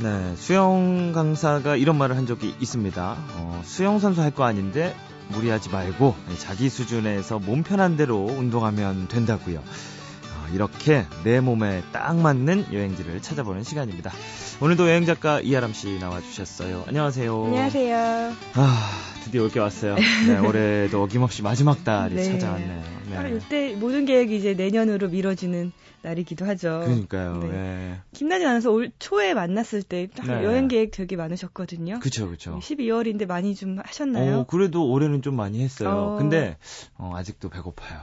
네, 0.00 0.34
수영 0.36 1.12
강사가 1.12 1.74
이런 1.76 1.98
말을 1.98 2.16
한 2.16 2.26
적이 2.26 2.54
있습니다. 2.60 3.16
어, 3.34 3.62
수영 3.64 3.98
선수 3.98 4.22
할 4.22 4.30
거 4.30 4.44
아닌데 4.44 4.94
무리하지 5.28 5.70
말고 5.70 6.14
자기 6.38 6.68
수준에서 6.68 7.38
몸 7.40 7.62
편한 7.64 7.96
대로 7.96 8.24
운동하면 8.24 9.08
된다고요. 9.08 9.58
어, 9.58 10.46
이렇게 10.54 11.04
내 11.24 11.40
몸에 11.40 11.82
딱 11.92 12.16
맞는 12.16 12.66
여행지를 12.72 13.20
찾아보는 13.20 13.64
시간입니다. 13.64 14.12
오늘도 14.60 14.88
여행 14.88 15.04
작가 15.04 15.40
이하람 15.40 15.72
씨 15.72 15.98
나와주셨어요. 15.98 16.84
안녕하세요. 16.86 17.44
안녕하세요. 17.46 18.32
아, 18.54 18.90
드디어 19.24 19.42
올게 19.44 19.60
왔어요. 19.60 19.94
네, 19.94 20.38
올해도 20.46 21.02
어김없이 21.02 21.42
마지막 21.42 21.84
달이 21.84 22.14
네. 22.14 22.24
찾아왔네요. 22.24 22.82
네. 23.10 23.14
바로 23.16 23.36
이때 23.36 23.74
모든 23.74 24.04
계획이 24.04 24.36
이제 24.36 24.54
내년으로 24.54 25.08
미뤄지는 25.08 25.72
날이기도 26.02 26.46
하죠. 26.46 26.82
그러니까요. 26.84 27.38
네. 27.42 27.48
네. 27.48 27.96
김나진 28.12 28.46
아나운서 28.46 28.70
올 28.70 28.92
초에 29.00 29.34
만났을 29.34 29.82
때 29.82 30.08
네. 30.24 30.44
여행 30.44 30.68
계획 30.68 30.92
되게 30.92 31.16
많으셨거든요. 31.16 31.98
그렇죠, 31.98 32.26
그렇죠. 32.26 32.58
12월인데 32.60 33.26
많이 33.26 33.54
좀 33.56 33.78
하셨나요? 33.84 34.38
어, 34.40 34.46
그래도 34.46 34.88
올해는 34.88 35.22
좀 35.22 35.34
많이 35.34 35.60
했어요. 35.62 35.88
어... 35.90 36.16
근데 36.18 36.56
어, 36.98 37.12
아직도 37.16 37.48
배고파요. 37.48 37.98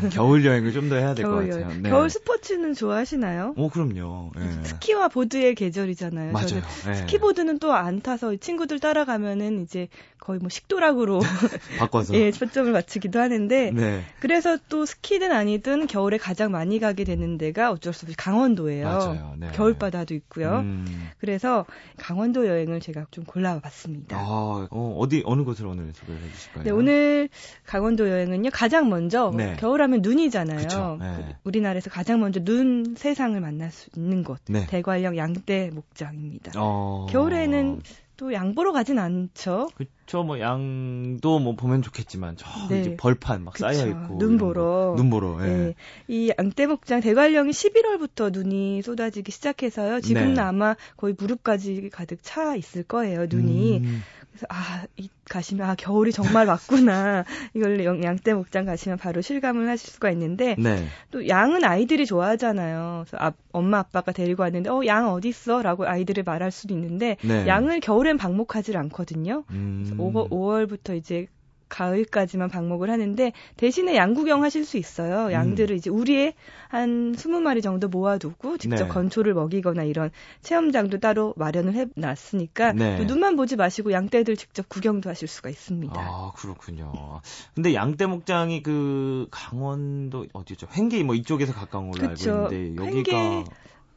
좀 0.00 0.08
겨울 0.10 0.44
여행을 0.46 0.72
좀 0.72 0.88
더 0.88 0.96
해야 0.96 1.14
될 1.14 1.26
것 1.26 1.36
같아요. 1.48 1.68
네. 1.82 1.90
겨울 1.90 2.08
스포츠는 2.08 2.72
좋아하시나요? 2.74 3.54
어, 3.56 3.68
그럼요. 3.70 4.32
네. 4.36 4.64
스키와 4.64 5.08
보드의 5.08 5.54
계절이잖아요. 5.54 6.32
맞아요. 6.32 6.62
네. 6.86 6.94
스키보드는 6.94 7.58
또 7.58 7.72
안 7.74 8.00
타서 8.00 8.36
친구들 8.36 8.78
따라가면은 8.80 9.62
이제 9.62 9.88
거의 10.24 10.38
뭐 10.38 10.48
식도락으로 10.48 11.20
바꿔서 11.78 12.14
예, 12.14 12.30
초점을 12.30 12.72
맞추기도 12.72 13.20
하는데 13.20 13.70
네. 13.72 14.02
그래서 14.20 14.56
또 14.70 14.86
스키든 14.86 15.30
아니든 15.32 15.86
겨울에 15.86 16.16
가장 16.16 16.50
많이 16.50 16.78
가게 16.78 17.04
되는 17.04 17.36
데가 17.36 17.70
어쩔 17.70 17.92
수 17.92 18.06
없이 18.06 18.16
강원도예요. 18.16 18.86
맞아요. 18.86 19.34
네. 19.38 19.50
겨울바다도 19.52 20.14
있고요. 20.14 20.60
음. 20.60 20.86
그래서 21.18 21.66
강원도 21.98 22.46
여행을 22.46 22.80
제가 22.80 23.06
좀 23.10 23.24
골라봤습니다. 23.24 24.16
아, 24.16 24.66
어, 24.70 25.06
디 25.10 25.22
어느 25.26 25.42
곳을 25.42 25.66
오늘 25.66 25.92
소개해 25.92 26.18
주실까요? 26.32 26.64
네, 26.64 26.70
오늘 26.70 27.28
강원도 27.66 28.08
여행은요. 28.08 28.48
가장 28.50 28.88
먼저 28.88 29.30
네. 29.36 29.56
겨울하면 29.58 30.00
눈이잖아요. 30.00 30.98
네. 31.00 31.36
우리나라에서 31.44 31.90
가장 31.90 32.20
먼저 32.20 32.42
눈 32.42 32.94
세상을 32.96 33.38
만날 33.38 33.70
수 33.70 33.90
있는 33.94 34.24
곳 34.24 34.40
네. 34.48 34.66
대관령 34.68 35.18
양떼 35.18 35.70
목장입니다. 35.74 36.52
어... 36.56 37.06
겨울에는 37.10 37.82
또 38.16 38.32
양 38.32 38.54
보러 38.54 38.72
가진 38.72 38.98
않죠. 38.98 39.68
그쵸, 39.76 40.22
뭐 40.22 40.38
양도 40.38 41.38
뭐 41.38 41.54
보면 41.56 41.82
좋겠지만 41.82 42.36
저 42.36 42.46
네. 42.68 42.80
이제 42.80 42.96
벌판 42.96 43.42
막 43.42 43.54
그쵸. 43.54 43.72
쌓여 43.72 43.86
있고 43.88 44.18
눈 44.18 44.38
보러 44.38 44.94
눈 44.96 45.10
보러. 45.10 45.38
예. 45.42 45.48
네. 45.48 45.74
이 46.08 46.32
양떼목장 46.38 47.00
대관령이 47.00 47.50
11월부터 47.50 48.32
눈이 48.32 48.82
쏟아지기 48.82 49.32
시작해서요. 49.32 50.00
지금은 50.00 50.34
네. 50.34 50.40
아마 50.40 50.76
거의 50.96 51.14
무릎까지 51.18 51.90
가득 51.92 52.18
차 52.22 52.54
있을 52.56 52.82
거예요. 52.82 53.26
눈이. 53.28 53.78
음. 53.78 54.02
그래서 54.34 54.46
아, 54.48 54.84
이 54.96 55.08
가시면 55.30 55.70
아 55.70 55.76
겨울이 55.76 56.10
정말 56.10 56.48
왔구나 56.48 57.24
이걸 57.54 57.84
양떼 58.02 58.34
목장 58.34 58.64
가시면 58.64 58.98
바로 58.98 59.20
실감을 59.20 59.68
하실 59.68 59.90
수가 59.92 60.10
있는데 60.10 60.56
네. 60.58 60.88
또 61.12 61.28
양은 61.28 61.62
아이들이 61.62 62.04
좋아하잖아요. 62.04 63.04
그래서 63.06 63.24
아, 63.24 63.32
엄마 63.52 63.78
아빠가 63.78 64.10
데리고 64.10 64.42
왔는데 64.42 64.70
어 64.70 64.84
양 64.86 65.08
어디 65.12 65.28
있어라고 65.28 65.86
아이들을 65.86 66.24
말할 66.24 66.50
수도 66.50 66.74
있는데 66.74 67.16
네. 67.22 67.46
양을 67.46 67.78
겨울엔 67.78 68.18
방목하지 68.18 68.76
않거든요. 68.76 69.44
음. 69.50 69.94
5월, 69.96 70.28
5월부터 70.28 70.96
이제 70.96 71.26
가을까지만 71.74 72.48
방목을 72.48 72.88
하는데 72.88 73.32
대신에 73.56 73.96
양구경 73.96 74.44
하실 74.44 74.64
수 74.64 74.76
있어요. 74.76 75.32
양들을 75.32 75.74
음. 75.74 75.76
이제 75.76 75.90
우리의 75.90 76.34
한 76.68 77.12
20마리 77.16 77.62
정도 77.62 77.88
모아두고 77.88 78.58
직접 78.58 78.84
네. 78.84 78.88
건초를 78.88 79.34
먹이거나 79.34 79.82
이런 79.82 80.10
체험장도 80.42 81.00
따로 81.00 81.34
마련을 81.36 81.74
해 81.74 81.86
놨으니까 81.96 82.72
네. 82.72 83.04
눈만 83.04 83.36
보지 83.36 83.56
마시고 83.56 83.90
양떼들 83.92 84.36
직접 84.36 84.68
구경도 84.68 85.10
하실 85.10 85.26
수가 85.26 85.50
있습니다. 85.50 85.94
아, 86.00 86.32
그렇군요. 86.36 87.20
근데 87.54 87.74
양떼 87.74 88.06
목장이 88.06 88.62
그 88.62 89.26
강원도 89.30 90.26
어디죠? 90.32 90.68
횡계 90.76 91.02
뭐 91.02 91.16
이쪽에서 91.16 91.52
가까운 91.52 91.90
걸로 91.90 92.08
그쵸. 92.08 92.30
알고 92.30 92.54
있는데 92.54 92.82
여기가 92.82 93.18
횡계... 93.18 93.44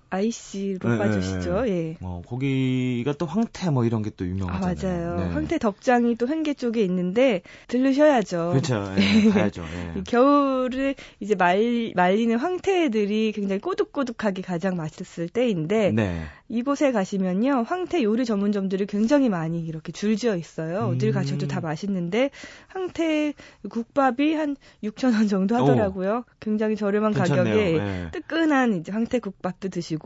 IC로 0.09 0.89
네, 0.89 0.97
빠지시죠. 0.97 1.61
네, 1.61 1.69
예. 1.71 1.97
어, 2.01 2.21
거기가 2.27 3.13
또 3.13 3.25
황태 3.25 3.69
뭐 3.69 3.85
이런 3.85 4.01
게 4.01 4.17
또 4.17 4.25
유명하잖아요. 4.25 5.05
아, 5.05 5.15
맞아요. 5.15 5.27
네. 5.27 5.33
황태 5.33 5.57
덕장이 5.59 6.15
또 6.15 6.27
횡계 6.27 6.55
쪽에 6.55 6.81
있는데 6.83 7.41
들르셔야죠. 7.67 8.49
그렇죠. 8.51 8.83
예, 8.97 9.29
가야죠. 9.29 9.63
예. 9.95 10.01
겨울을 10.03 10.95
이제 11.19 11.35
말, 11.35 11.93
말리는 11.95 12.35
황태들이 12.37 13.31
굉장히 13.33 13.61
꼬득꼬득하게 13.61 14.41
가장 14.41 14.75
맛있을 14.75 15.29
때인데 15.29 15.91
네. 15.91 16.23
이곳에 16.49 16.91
가시면요. 16.91 17.65
황태 17.67 18.03
요리 18.03 18.25
전문점들이 18.25 18.85
굉장히 18.87 19.29
많이 19.29 19.65
이렇게 19.65 19.91
줄지어 19.91 20.35
있어요. 20.35 20.87
어딜 20.87 21.11
가셔도 21.11 21.47
다 21.47 21.59
음. 21.59 21.63
맛있는데 21.63 22.31
황태 22.69 23.33
국밥이 23.69 24.33
한 24.33 24.55
6천 24.83 25.13
원 25.13 25.27
정도 25.27 25.55
하더라고요. 25.55 26.23
오, 26.25 26.31
굉장히 26.39 26.75
저렴한 26.75 27.13
괜찮네요. 27.13 27.43
가격에 27.43 27.77
네. 27.77 28.11
뜨끈한 28.13 28.79
이제 28.79 28.91
황태 28.91 29.19
국밥도 29.19 29.69
드시고 29.69 29.96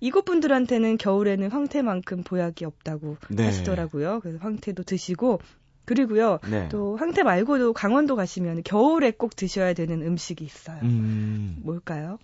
이곳 0.00 0.24
분들한테는 0.24 0.98
겨울에는 0.98 1.50
황태만큼 1.50 2.22
보약이 2.24 2.64
없다고 2.64 3.16
네. 3.30 3.44
하시더라고요. 3.44 4.20
그래서 4.20 4.38
황태도 4.40 4.82
드시고 4.82 5.40
그리고요. 5.84 6.38
네. 6.50 6.68
또 6.68 6.96
황태 6.96 7.22
말고도 7.22 7.72
강원도 7.72 8.14
가시면 8.14 8.62
겨울에 8.62 9.10
꼭 9.10 9.34
드셔야 9.34 9.72
되는 9.72 10.02
음식이 10.02 10.44
있어요. 10.44 10.80
음. 10.82 11.56
뭘까요? 11.62 12.18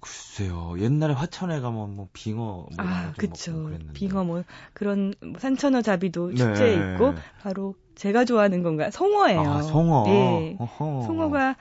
글쎄요. 0.00 0.76
옛날에 0.78 1.14
화천에 1.14 1.60
가면 1.60 1.96
뭐 1.96 2.08
빙어 2.12 2.36
뭐 2.36 2.68
아, 2.78 3.12
그쵸. 3.16 3.70
빙어 3.94 4.24
뭐 4.24 4.44
그런 4.72 5.14
뭐 5.20 5.38
산천어 5.38 5.82
잡이도 5.82 6.34
축제에 6.34 6.76
네. 6.76 6.94
있고 6.94 7.14
바로 7.40 7.74
제가 7.94 8.24
좋아하는 8.24 8.62
건가? 8.62 8.90
송어예요. 8.90 9.40
아, 9.40 9.62
송어. 9.62 10.04
예. 10.08 10.56
어허. 10.58 11.02
송어가 11.06 11.56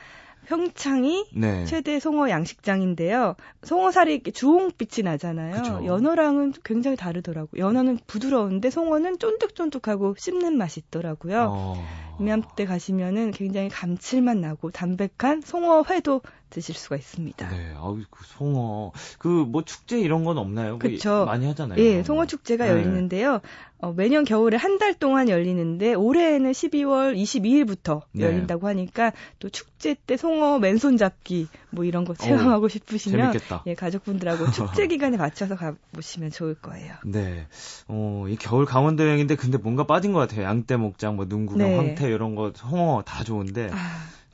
평창이 0.46 1.26
네. 1.34 1.66
최대 1.66 2.00
송어 2.00 2.30
양식장인데요. 2.30 3.36
송어살이 3.64 4.22
주홍빛이 4.24 5.04
나잖아요. 5.04 5.56
그쵸. 5.56 5.86
연어랑은 5.86 6.54
굉장히 6.64 6.98
다르더라고요. 6.98 7.62
연어는 7.62 8.00
부드러운데 8.08 8.70
송어는 8.70 9.20
쫀득쫀득하고 9.20 10.16
씹는 10.18 10.58
맛이 10.58 10.82
있더라고요. 10.88 11.48
어... 11.50 11.86
이맘때 12.20 12.66
가시면은 12.66 13.32
굉장히 13.32 13.70
감칠맛 13.70 14.38
나고 14.38 14.72
담백한 14.72 15.42
송어회도 15.42 16.22
드실 16.50 16.76
수가 16.76 16.96
있습니다. 16.96 17.50
네, 17.50 17.74
아우 17.76 18.00
그 18.10 18.24
송어 18.26 18.92
그 19.20 19.28
뭐 19.46 19.64
축제 19.64 20.00
이런 20.00 20.24
건 20.24 20.38
없나요? 20.38 20.80
그렇죠. 20.80 21.26
많이 21.26 21.46
하잖아요. 21.48 21.78
예, 21.80 22.04
송어 22.04 22.26
축제가 22.26 22.66
네. 22.66 22.72
열리는데요. 22.72 23.42
어, 23.80 23.92
매년 23.94 24.24
겨울에 24.24 24.56
한 24.58 24.76
달 24.78 24.94
동안 24.94 25.28
열리는데 25.30 25.94
올해는 25.94 26.52
12월 26.52 27.16
22일부터 27.18 28.02
네. 28.14 28.26
열린다고 28.26 28.68
하니까 28.68 29.12
또 29.40 29.50
축제 29.50 29.96
때 30.06 30.18
송어 30.18 30.60
맨손 30.60 30.98
잡기 30.98 31.48
뭐 31.76 31.86
이런 31.86 32.06
거 32.06 32.14
체험하고 32.16 32.66
오, 32.66 32.68
싶으시면 32.68 33.32
재밌겠다. 33.32 33.64
예, 33.68 33.76
가족분들하고 33.76 34.50
축제 34.52 34.88
기간에 34.88 35.18
맞춰서 35.18 35.56
가보시면 35.56 36.32
좋을 36.32 36.56
거예요. 36.56 36.96
네. 37.06 37.48
어, 37.88 38.26
이 38.28 38.36
겨울 38.38 38.66
강원도 38.66 39.04
여행인데 39.06 39.36
근데 39.36 39.58
뭔가 39.58 39.86
빠진 39.86 40.14
것 40.14 40.20
같아요. 40.20 40.44
양떼 40.44 40.78
목장, 40.78 41.16
뭐 41.16 41.26
눈구경, 41.28 41.70
네. 41.70 41.76
황태 41.76 42.10
이런 42.10 42.36
거 42.36 42.52
송어 42.56 43.04
다 43.04 43.24
좋은데 43.24 43.70
아. 43.72 43.76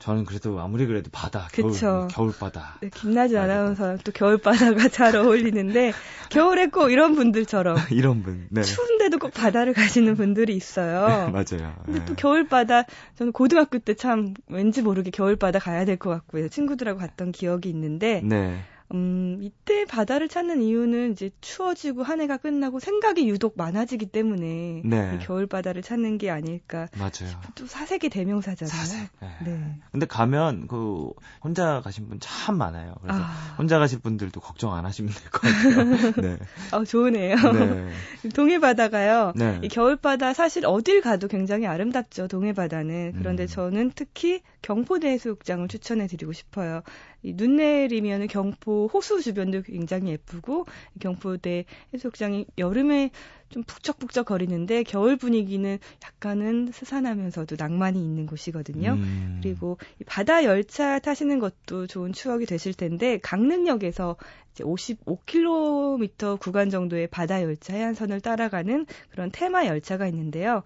저는 0.02 0.24
그래도 0.24 0.58
아무리 0.60 0.86
그래도 0.86 1.10
바다, 1.12 1.46
그쵸. 1.52 1.70
겨울, 1.70 2.08
겨울 2.10 2.32
바다. 2.36 2.74
네, 2.80 2.90
김나진 2.92 3.36
아나운서랑 3.38 3.98
또 4.02 4.10
겨울 4.10 4.36
바다가 4.38 4.88
잘 4.90 5.14
어울리는데 5.14 5.92
겨울에 6.28 6.66
꼭 6.66 6.90
이런 6.90 7.14
분들처럼 7.14 7.76
이런 7.92 8.24
분, 8.24 8.48
네. 8.50 8.62
추운데도 8.62 9.18
꼭 9.20 9.32
바다를 9.32 9.72
가시는 9.74 10.16
분들이 10.16 10.56
있어요. 10.56 11.06
네, 11.06 11.30
맞아요. 11.30 11.76
근데 11.84 12.00
네. 12.00 12.04
또 12.06 12.14
겨울 12.16 12.48
바다 12.48 12.82
저는 13.14 13.32
고등학교 13.32 13.78
때 13.78 13.94
참 13.94 14.34
왠지 14.48 14.82
모르게 14.82 15.10
겨울 15.10 15.36
바다 15.36 15.60
가야 15.60 15.84
될 15.84 15.96
것 15.98 16.10
같고요. 16.10 16.48
친구들하고 16.48 16.98
갔던 16.98 17.30
기억이 17.30 17.68
있는데 17.68 18.22
네. 18.24 18.64
음, 18.94 19.38
이때 19.42 19.84
바다를 19.84 20.28
찾는 20.28 20.62
이유는 20.62 21.12
이제 21.12 21.30
추워지고 21.40 22.02
한 22.02 22.20
해가 22.20 22.36
끝나고 22.38 22.80
생각이 22.80 23.28
유독 23.28 23.54
많아지기 23.56 24.06
때문에 24.06 24.82
네. 24.84 25.18
겨울 25.22 25.46
바다를 25.46 25.82
찾는 25.82 26.18
게 26.18 26.30
아닐까. 26.30 26.88
맞아요. 26.98 27.34
또 27.54 27.66
사색의 27.66 28.10
대명사잖아요. 28.10 28.68
사색. 28.70 29.08
네. 29.20 29.28
네. 29.44 29.76
근데 29.92 30.06
가면 30.06 30.66
그 30.68 31.10
혼자 31.42 31.80
가신 31.82 32.08
분 32.08 32.18
참 32.20 32.56
많아요. 32.56 32.94
그래서 33.02 33.20
아. 33.20 33.54
혼자 33.58 33.78
가실 33.78 33.98
분들도 33.98 34.40
걱정 34.40 34.74
안 34.74 34.84
하시면 34.86 35.12
될 35.12 35.30
것 35.30 35.40
같아요. 35.42 36.12
네. 36.22 36.38
아, 36.70 36.84
좋으네요. 36.84 37.34
네. 37.36 37.90
동해 38.34 38.58
바다가요. 38.60 39.32
네. 39.34 39.60
이 39.62 39.68
겨울 39.68 39.96
바다 39.96 40.32
사실 40.34 40.64
어딜 40.66 41.00
가도 41.00 41.26
굉장히 41.28 41.66
아름답죠. 41.66 42.28
동해 42.28 42.52
바다는. 42.52 43.12
그런데 43.18 43.44
음. 43.44 43.46
저는 43.48 43.92
특히 43.94 44.40
경포대 44.62 45.08
해수욕장을 45.08 45.66
추천해 45.68 46.06
드리고 46.06 46.32
싶어요. 46.32 46.82
이눈 47.22 47.56
내리면 47.56 48.26
경포 48.26 48.88
호수 48.92 49.22
주변도 49.22 49.62
굉장히 49.62 50.10
예쁘고 50.12 50.66
경포대 51.00 51.64
해수욕장이 51.94 52.46
여름에 52.58 53.10
좀 53.52 53.62
북적북적 53.62 54.26
거리는데 54.26 54.82
겨울 54.82 55.16
분위기는 55.16 55.78
약간은 56.04 56.70
스산하면서도 56.72 57.56
낭만이 57.58 58.02
있는 58.02 58.26
곳이거든요. 58.26 58.92
음. 58.94 59.38
그리고 59.42 59.78
바다 60.06 60.42
열차 60.44 60.98
타시는 60.98 61.38
것도 61.38 61.86
좋은 61.86 62.12
추억이 62.12 62.46
되실 62.46 62.74
텐데 62.74 63.18
강릉역에서 63.18 64.16
이제 64.52 64.64
55km 64.64 66.38
구간 66.40 66.70
정도의 66.70 67.06
바다 67.06 67.42
열차 67.42 67.74
해안선을 67.74 68.20
따라가는 68.20 68.86
그런 69.10 69.30
테마 69.30 69.66
열차가 69.66 70.06
있는데요. 70.08 70.62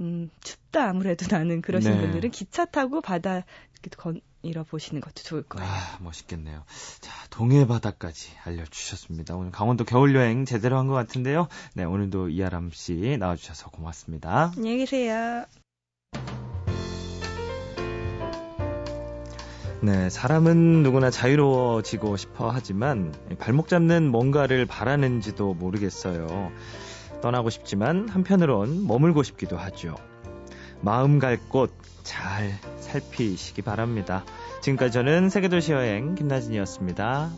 음, 0.00 0.30
춥다 0.40 0.88
아무래도 0.88 1.26
나는 1.30 1.60
그러신 1.62 1.92
네. 1.92 2.00
분들은 2.00 2.30
기차 2.30 2.64
타고 2.64 3.00
바다 3.00 3.44
건, 3.96 4.20
잃어보시는 4.42 5.00
것도 5.02 5.22
좋을 5.22 5.42
거예요. 5.42 5.68
아, 5.68 5.98
멋있겠네요. 6.00 6.64
자, 7.00 7.12
동해 7.28 7.66
바다까지 7.66 8.30
알려주셨습니다. 8.44 9.36
오늘 9.36 9.50
강원도 9.50 9.84
겨울 9.84 10.14
여행 10.14 10.44
제대로 10.46 10.78
한 10.78 10.86
것 10.86 10.94
같은데요. 10.94 11.48
네, 11.74 11.84
오늘도 11.84 12.29
이아람 12.30 12.70
씨 12.72 13.16
나와주셔서 13.18 13.70
고맙습니다. 13.70 14.52
안녕히 14.56 14.78
계세요. 14.78 15.44
네, 19.82 20.10
사람은 20.10 20.82
누구나 20.82 21.10
자유로워지고 21.10 22.16
싶어 22.16 22.50
하지만 22.50 23.14
발목 23.38 23.68
잡는 23.68 24.10
뭔가를 24.10 24.66
바라는지도 24.66 25.54
모르겠어요. 25.54 26.52
떠나고 27.22 27.50
싶지만 27.50 28.08
한편으론 28.08 28.86
머물고 28.86 29.22
싶기도 29.22 29.56
하죠. 29.56 29.96
마음 30.82 31.18
갈 31.18 31.38
곳 31.48 31.72
잘 32.02 32.58
살피시기 32.80 33.62
바랍니다. 33.62 34.24
지금까지 34.62 34.92
저는 34.92 35.30
세계도시 35.30 35.70
여행 35.72 36.16
김나진이었습니다. 36.16 37.30